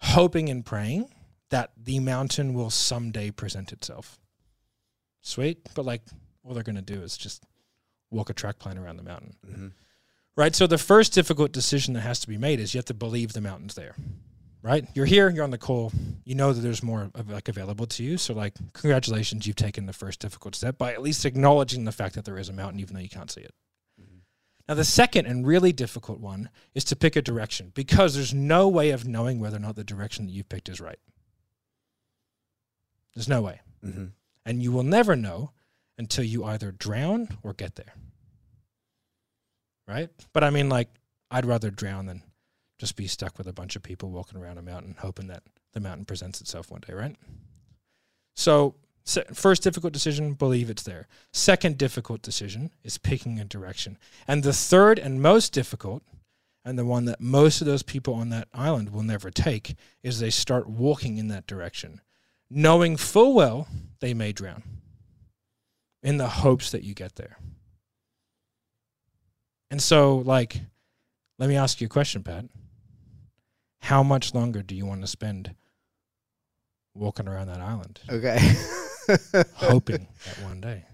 [0.00, 1.10] hoping and praying
[1.50, 4.18] that the mountain will someday present itself.
[5.20, 5.68] Sweet.
[5.74, 6.00] But, like,
[6.42, 7.44] all they're going to do is just
[8.10, 9.36] walk a track plane around the mountain.
[9.46, 9.66] Mm-hmm.
[10.34, 10.56] Right.
[10.56, 13.34] So the first difficult decision that has to be made is you have to believe
[13.34, 13.96] the mountain's there.
[14.62, 14.88] Right.
[14.94, 15.28] You're here.
[15.28, 15.92] You're on the call.
[16.24, 18.16] You know that there's more of, like available to you.
[18.16, 22.14] So like, congratulations, you've taken the first difficult step by at least acknowledging the fact
[22.14, 23.52] that there is a mountain, even though you can't see it.
[24.68, 28.68] Now the second and really difficult one is to pick a direction because there's no
[28.68, 30.98] way of knowing whether or not the direction that you've picked is right.
[33.14, 34.06] There's no way, Mm-hmm.
[34.44, 35.52] and you will never know
[35.96, 37.94] until you either drown or get there.
[39.86, 40.10] Right?
[40.32, 40.88] But I mean, like,
[41.30, 42.22] I'd rather drown than
[42.78, 45.42] just be stuck with a bunch of people walking around a mountain hoping that
[45.72, 47.16] the mountain presents itself one day, right?
[48.36, 48.74] So,
[49.32, 51.06] first difficult decision, believe it's there.
[51.32, 53.98] Second difficult decision is picking a direction.
[54.26, 56.02] And the third and most difficult,
[56.64, 60.18] and the one that most of those people on that island will never take, is
[60.20, 62.00] they start walking in that direction,
[62.50, 63.68] knowing full well
[64.00, 64.62] they may drown
[66.02, 67.38] in the hopes that you get there.
[69.70, 70.60] And so, like,
[71.38, 72.46] let me ask you a question, Pat.
[73.80, 75.54] How much longer do you want to spend
[76.94, 78.38] walking around that island, Okay.
[79.54, 80.84] hoping that one day?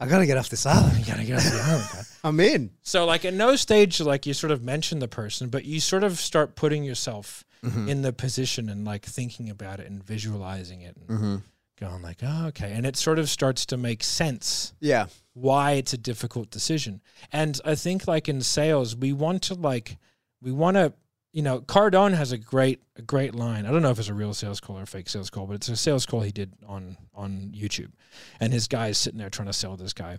[0.00, 0.96] I gotta get off this island.
[0.98, 2.06] You gotta get off the island.
[2.24, 2.70] I'm in.
[2.82, 6.04] So like at no stage like you sort of mention the person, but you sort
[6.04, 7.88] of start putting yourself Mm-hmm.
[7.88, 11.36] in the position and like thinking about it and visualizing it and Mm-hmm.
[11.80, 12.70] going like, oh, okay.
[12.72, 15.06] And it sort of starts to make sense Yeah.
[15.34, 17.00] why it's a difficult decision.
[17.32, 19.96] And I think like in sales, we want to like
[20.40, 20.92] we want to
[21.32, 23.66] you know, Cardone has a great a great line.
[23.66, 25.54] I don't know if it's a real sales call or a fake sales call, but
[25.54, 27.92] it's a sales call he did on on YouTube.
[28.40, 30.18] And his guy is sitting there trying to sell this guy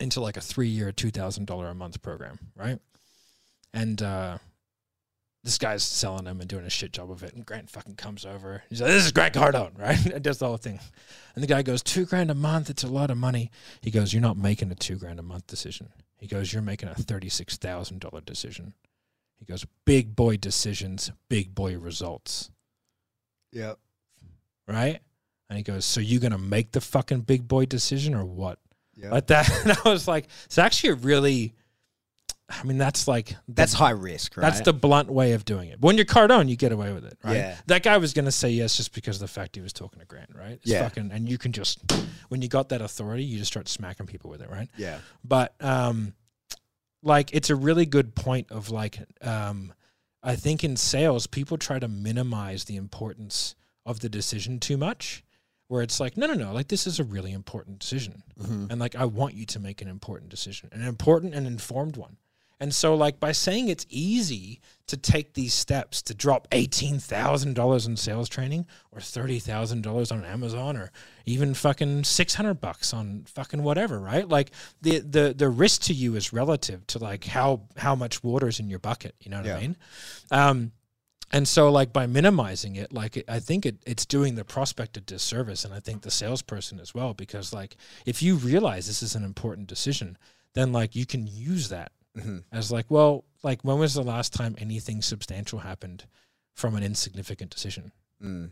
[0.00, 2.78] into like a three year, two thousand dollar a month program, right?
[3.72, 4.38] And uh
[5.44, 7.34] this guy's selling him and doing a shit job of it.
[7.34, 8.62] And Grant fucking comes over.
[8.70, 10.06] He's like, This is Grant Cardone, right?
[10.06, 10.80] And does the whole thing.
[11.34, 13.50] And the guy goes, Two grand a month, it's a lot of money.
[13.82, 15.90] He goes, You're not making a two grand a month decision.
[16.16, 18.72] He goes, You're making a thirty-six thousand dollar decision.
[19.38, 22.50] He goes, Big boy decisions, big boy results.
[23.52, 23.74] Yeah.
[24.66, 25.00] Right?
[25.50, 28.58] And he goes, So you gonna make the fucking big boy decision or what?
[28.94, 29.10] Yeah.
[29.10, 29.50] Like that.
[29.64, 31.54] And I was like, it's actually a really
[32.46, 34.42] I mean, that's like the- That's high risk, right?
[34.42, 35.80] that's the blunt way of doing it.
[35.80, 37.36] When you're Cardone, you get away with it, right?
[37.36, 37.56] Yeah.
[37.66, 40.06] That guy was gonna say yes just because of the fact he was talking to
[40.06, 40.52] Grant, right?
[40.52, 40.82] It's Yeah.
[40.82, 41.80] fucking and you can just
[42.28, 44.68] when you got that authority, you just start smacking people with it, right?
[44.76, 44.98] yeah.
[45.24, 46.14] but um
[47.04, 49.72] like it's a really good point of like um
[50.22, 53.54] i think in sales people try to minimize the importance
[53.86, 55.22] of the decision too much
[55.68, 58.66] where it's like no no no like this is a really important decision Mm-hmm.
[58.70, 62.16] and like i want you to make an important decision an important and informed one
[62.60, 67.96] and so like by saying it's easy to take these steps to drop $18,000 in
[67.96, 70.90] sales training or $30,000 on Amazon or
[71.26, 74.28] even fucking 600 bucks on fucking whatever, right?
[74.28, 74.50] Like
[74.82, 78.60] the the the risk to you is relative to like how how much water is
[78.60, 79.56] in your bucket, you know what Yeah.
[79.56, 79.76] I mean?
[80.30, 80.72] Um
[81.32, 85.00] and so like by minimizing it like i think it, it's doing the prospect a
[85.00, 89.14] disservice and i think the salesperson as well because like if you realize this is
[89.14, 90.18] an important decision
[90.52, 92.38] then like you can use that Mm-hmm.
[92.52, 96.04] as like well like when was the last time anything substantial happened
[96.54, 97.90] from an insignificant decision
[98.22, 98.50] Mm.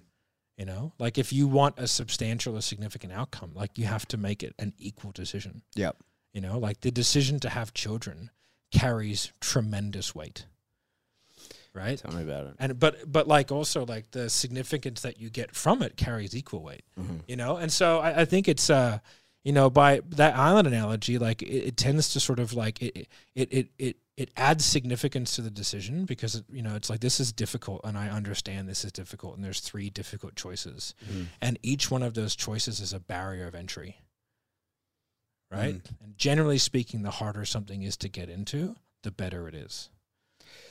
[0.58, 4.16] you know like if you want a substantial or significant outcome like you have to
[4.16, 5.96] make it an equal decision Yep.
[6.32, 8.30] you know like the decision to have children
[8.72, 10.46] carries tremendous weight
[11.74, 12.54] right Tell me about it.
[12.58, 16.62] and but but like also like the significance that you get from it carries equal
[16.62, 17.20] weight Mhm.
[17.28, 18.98] you know and so I, I think it's uh
[19.44, 23.08] you know by that island analogy like it, it tends to sort of like it
[23.34, 27.00] it it it it adds significance to the decision because it, you know it's like
[27.00, 30.94] this is difficult and i understand this is difficult and there's three difficult choices.
[31.10, 31.26] Mhm.
[31.40, 33.98] and each one of those choices is a barrier of entry.
[35.50, 35.74] Right?
[35.74, 35.90] Mm.
[36.02, 39.90] and generally speaking the harder something is to get into the better it is.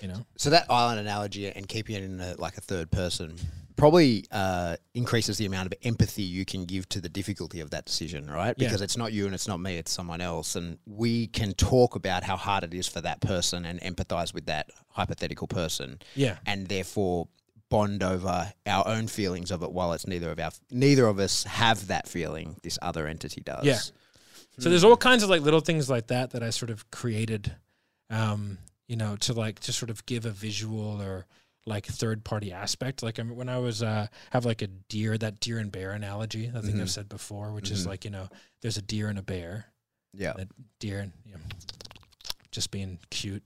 [0.01, 0.25] You know?
[0.37, 3.37] So that island analogy and keeping it in a, like a third person
[3.75, 7.85] probably uh, increases the amount of empathy you can give to the difficulty of that
[7.85, 8.55] decision, right?
[8.57, 8.67] Yeah.
[8.67, 11.95] Because it's not you and it's not me, it's someone else, and we can talk
[11.95, 16.37] about how hard it is for that person and empathize with that hypothetical person, yeah
[16.45, 17.27] and therefore
[17.69, 21.45] bond over our own feelings of it while it's neither of our neither of us
[21.45, 23.79] have that feeling this other entity does Yeah.
[24.59, 27.55] So there's all kinds of like little things like that that I sort of created,
[28.09, 31.25] um, you know, to like to sort of give a visual or
[31.71, 33.01] like third party aspect.
[33.01, 35.91] Like I mean, when I was uh, have like a deer, that deer and bear
[35.91, 36.49] analogy.
[36.53, 36.81] I think Mhm.
[36.81, 37.87] I've said before, which is Mhm.
[37.87, 38.29] like you know,
[38.61, 39.67] there's a deer and a bear.
[40.13, 40.49] yeah That
[40.79, 41.39] deer and you know,
[42.51, 43.43] just being cute,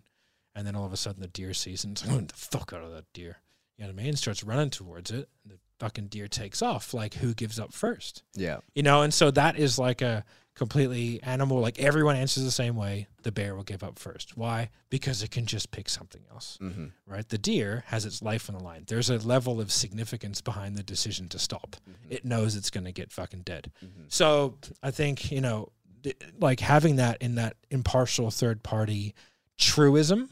[0.55, 2.73] and then all of a sudden the deer sees and it's like, "Oh, the fuck
[2.73, 3.38] out of that deer.
[3.78, 4.15] You know what I mean?
[4.15, 5.30] Starts running towards it.
[5.43, 6.93] And the fucking deer takes off.
[6.93, 8.23] Like who gives up first?
[8.36, 10.23] yeah you know and so that is like a
[10.55, 14.69] completely animal like everyone answers the same way the bear will give up first why
[14.89, 16.86] because it can just pick something else mm-hmm.
[17.05, 20.78] right the deer has its life on the line there's a level of significance behind
[20.78, 21.76] the decision to stop
[22.09, 24.05] it knows it's going to get fucking dead Mhm.
[24.07, 25.73] so i think you know
[26.03, 29.13] th- like having that in that impartial third party
[29.57, 30.30] truism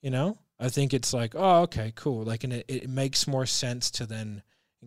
[0.00, 3.46] you know i think it's like oh okay cool like and it, it makes more
[3.46, 4.42] sense to then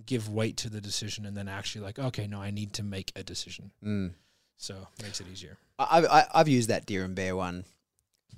[0.05, 3.11] give weight to the decision and then actually like okay no i need to make
[3.15, 4.11] a decision mm.
[4.57, 7.63] so makes it easier I, I, I've used that deer and bear one,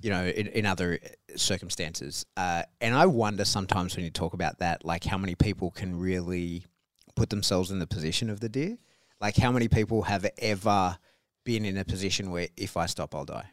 [0.00, 1.00] you know, in, in other
[1.34, 2.24] circumstances.
[2.36, 5.98] Uh, and I wonder sometimes when you talk about that, like how many people can
[5.98, 6.64] really
[7.16, 8.78] put themselves in the position of the deer?
[9.20, 10.96] Like how many people have ever
[11.44, 13.50] been in a position where if I stop, I'll die?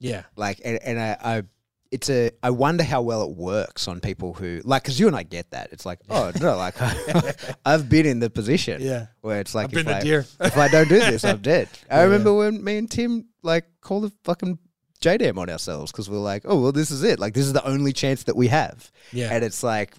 [0.00, 1.42] yeah Like, and, and I, I,
[1.90, 5.16] it's a, I wonder how well it works on people who, like, because you and
[5.16, 5.72] I get that.
[5.72, 6.74] It's like, oh, no, like,
[7.64, 10.68] I've been in the position yeah where it's like, i've if I, deer if I
[10.68, 11.68] don't do this, I'm dead.
[11.90, 12.02] I Yeah.
[12.04, 14.58] remember when me and Tim like called the fucking
[15.00, 17.18] JDM on ourselves because we are like, oh well, this is it.
[17.18, 19.94] Like this is the only chance that we have, yeah and it's like,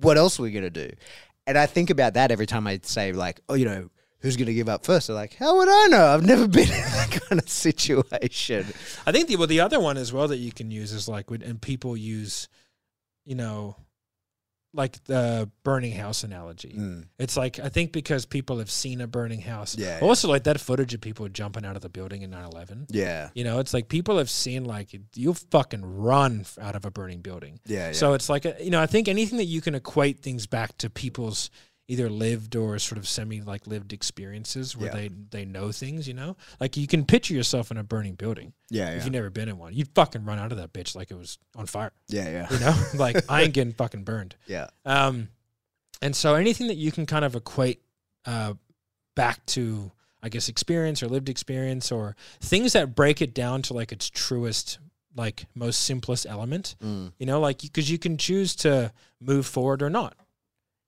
[0.00, 0.90] what else are we gonna do?
[1.46, 3.88] And I think about that every time I say like, oh, you know,
[4.22, 5.08] who's going to give up first?
[5.08, 6.06] They're like, how would I know?
[6.06, 8.66] I've never been in that kind of situation.
[9.06, 11.30] I think the well the other one as well that you can use is like
[11.30, 12.48] and people use,
[13.24, 13.76] you know,
[14.74, 16.74] like the burning house analogy.
[16.78, 17.06] Mm.
[17.18, 19.76] It's like I think because people have seen a burning house.
[19.76, 22.86] Yeah, Also like that footage of people jumping out of the building in 9/11.
[22.88, 23.28] Yeah.
[23.34, 27.20] You know, it's like people have seen like you fucking run out of a burning
[27.20, 27.60] building.
[27.66, 27.88] Yeah.
[27.88, 27.92] yeah.
[27.92, 30.88] So it's like you know, I think anything that you can equate things back to
[30.88, 31.50] people's
[31.88, 34.94] either lived or sort of semi like lived experiences where Yeah.
[34.94, 36.36] they they know things, you know?
[36.60, 38.52] Like you can picture yourself in a burning building.
[38.70, 38.88] yeah.
[38.90, 39.04] If Yeah.
[39.04, 41.38] you've never been in one, you'd fucking run out of that bitch like it was
[41.56, 41.92] on fire.
[42.08, 42.28] Yeah.
[42.30, 42.52] Yeah.
[42.52, 42.82] You know?
[42.94, 44.36] like I ain't getting fucking burned.
[44.46, 44.68] Yeah.
[44.84, 45.28] Um
[46.00, 47.82] and so anything that you can kind of equate
[48.24, 48.54] uh
[49.14, 49.90] back to
[50.22, 54.08] I guess experience or lived experience or things that break it down to like its
[54.08, 54.78] truest
[55.16, 57.12] like most simplest element Mm.
[57.18, 60.16] you know, like because you can choose to move forward or not.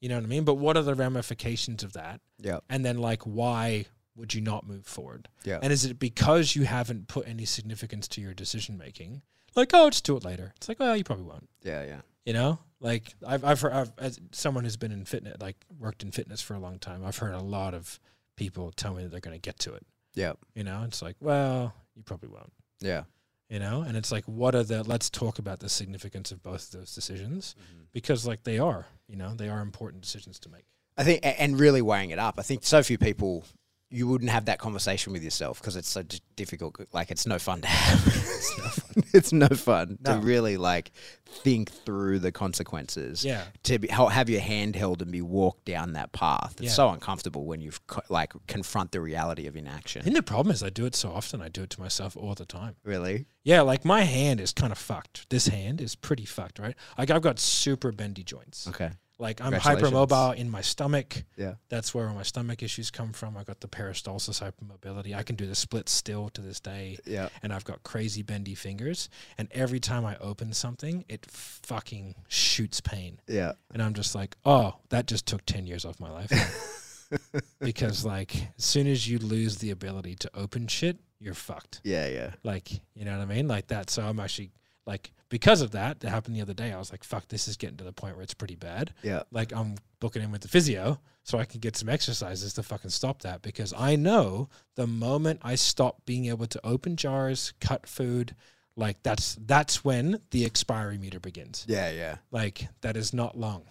[0.05, 0.45] You know what I mean?
[0.45, 2.21] But what are the ramifications of that?
[2.39, 2.59] Yeah.
[2.69, 3.87] And then like why
[4.17, 5.29] would you not move forward?
[5.45, 5.59] Yeah.
[5.63, 9.23] And is it because you haven't put any significance to your decision making?
[9.57, 10.53] Like, oh, just do it later.
[10.57, 11.49] It's like, well, you probably won't.
[11.63, 11.85] Yeah.
[11.87, 12.01] Yeah.
[12.27, 16.03] You know, like I've I've heard I've, as someone who's been in fitness, like worked
[16.03, 17.03] in fitness for a long time.
[17.03, 17.99] I've heard a lot of
[18.37, 19.87] people tell me that they're going to get to it.
[20.15, 20.35] Yeah.
[20.55, 22.53] You know, it's like, well, you probably won't
[22.83, 23.05] Yeah.
[23.49, 26.65] you know and it's like what are the let's talk about the significance of both
[26.75, 27.83] of those decisions Mm-hmm.
[27.93, 30.65] because like they are you know they are important decisions to make
[30.97, 32.37] I think, and really weighing it up.
[32.39, 33.45] I think so few people,
[33.91, 36.77] you wouldn't have that conversation with yourself because it's so d- difficult.
[36.93, 38.07] Like it's no fun to have.
[38.07, 40.15] it's no fun, it's no fun No.
[40.15, 40.91] to really like
[41.27, 43.25] think through the consequences.
[43.25, 46.53] yeah To be, ha- have your hand held and be walked down that path.
[46.59, 46.71] It's Yeah.
[46.71, 50.03] so uncomfortable when you've co- like confront the reality of inaction.
[50.07, 51.41] And the problem is I do it so often.
[51.41, 52.77] I do it to myself all the time.
[52.85, 53.27] Really?
[53.45, 55.29] Yeah, like my hand is kind of fucked.
[55.31, 56.75] This hand is pretty fucked, right?
[56.99, 58.67] Like I've got super bendy joints.
[58.67, 58.91] Okay.
[59.19, 61.23] Like I'm hypermobile in my stomach.
[61.37, 61.55] Yeah.
[61.69, 63.37] That's where all my stomach issues come from.
[63.37, 65.15] I got the peristalsis hypermobility.
[65.15, 66.99] I can do the split still to this day.
[67.07, 67.29] Yeah.
[67.43, 69.09] and I've got crazy bendy fingers.
[69.39, 73.21] And every time I open something, it fucking shoots pain.
[73.29, 73.53] Yeah.
[73.73, 77.11] And I'm just like, oh, that just took 10 years off my life.
[77.61, 81.81] because, like, as soon as you lose the ability to open shit, you're fucked.
[81.85, 82.09] Yeah.
[82.09, 82.31] Yeah.
[82.43, 83.47] Like, you know what I mean?
[83.47, 83.91] Like that.
[83.91, 84.51] So I'm actually,
[84.87, 86.73] like, because of that, that happened the other day.
[86.73, 88.93] I was like, fuck, this is getting to the point where it's pretty bad.
[89.03, 89.23] Yeah.
[89.31, 92.91] Like, I'm booking in with the physio so I can get some exercises to fucking
[92.91, 97.87] stop that because I know the moment I stop being able to open jars, cut
[97.87, 98.37] food,
[98.77, 101.65] like that's that's when the expiry meter begins.
[101.69, 101.91] Yeah.
[101.91, 102.17] Yeah.
[102.31, 103.65] Like that is not long,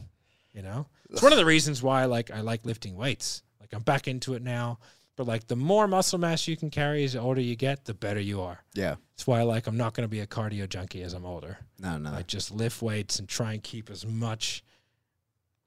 [0.54, 0.88] you know.
[1.12, 3.44] It's one of the reasons why like I like lifting weights.
[3.60, 4.80] Like I'm back into it now,
[5.16, 7.94] but like the more muscle mass you can carry as the older you get, the
[7.94, 8.60] better you are.
[8.74, 8.96] Yeah.
[9.16, 11.58] That's why like I'm not going to be a cardio junkie as I'm older.
[11.80, 11.98] No.
[11.98, 12.12] No.
[12.12, 14.64] I just lift weights and try and keep as much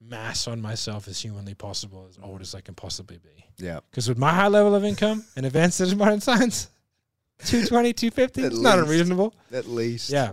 [0.00, 3.44] mass on myself as humanly possible as old as I can possibly be.
[3.64, 3.80] yeah.
[3.90, 6.68] Because with my high level of income and advanced in modern science,
[7.44, 9.34] 220, 250, At it's not unreasonable.
[9.52, 10.10] At least.
[10.10, 10.32] Yeah.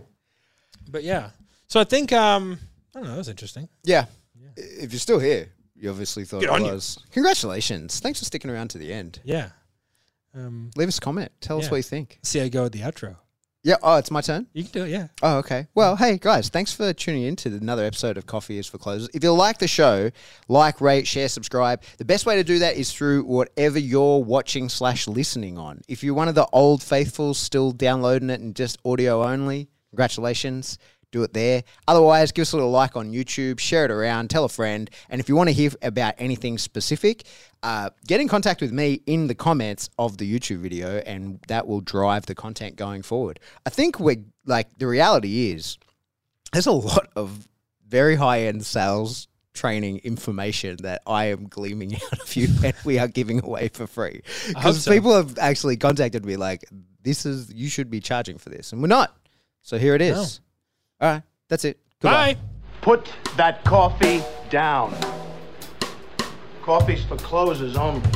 [0.89, 1.29] But yeah.
[1.67, 2.59] So I think, um,
[2.93, 3.69] I don't know, that was interesting.
[3.83, 4.05] Yeah.
[4.39, 4.49] Yeah.
[4.57, 6.71] If you're still here, you obviously thought Good it on you.
[6.71, 6.97] was.
[7.11, 7.99] Congratulations.
[7.99, 9.19] Thanks for sticking around to the end.
[9.23, 9.49] Yeah.
[10.35, 11.31] Um, Leave us a comment.
[11.41, 12.19] Tell us what you think.
[12.23, 13.17] see how I go with the outro.
[13.65, 13.75] Yeah.
[13.81, 14.47] Oh, it's my turn.
[14.51, 15.07] You can do it, yeah.
[15.21, 15.67] Oh, okay.
[15.73, 19.09] Well, hey guys, thanks for tuning in to another episode of Coffee is for Closers.
[19.13, 20.11] If you like the show,
[20.49, 21.81] like, rate, share, subscribe.
[21.97, 25.81] The best way to do that is through whatever you're watching slash listening on.
[25.87, 30.77] If you're one of the old faithfuls still downloading it and just audio only, congratulations.
[31.13, 31.63] Do it there.
[31.87, 34.89] Otherwise, give us a little like on YouTube, share it around, tell a friend.
[35.09, 37.23] And if you want to hear about anything specific,
[37.61, 41.67] uh, get in contact with me in the comments of the YouTube video, and that
[41.67, 43.39] will drive the content going forward.
[43.63, 45.77] I think we're like the reality is
[46.51, 47.47] there's a lot of
[47.87, 52.97] very high end sales training information that I am gleaming out of you and we
[52.97, 54.23] are giving away for free.
[54.47, 54.91] Because so.
[54.91, 56.65] people have actually contacted me like,
[57.03, 58.73] this is, you should be charging for this.
[58.73, 59.15] And we're not.
[59.61, 60.41] So here it is.
[61.03, 61.21] All right.
[61.49, 61.77] That's it.
[62.01, 62.35] Goodbye.
[62.35, 62.39] Bye.
[62.79, 64.95] Put that coffee down.
[66.61, 68.09] Coffee's for closers only.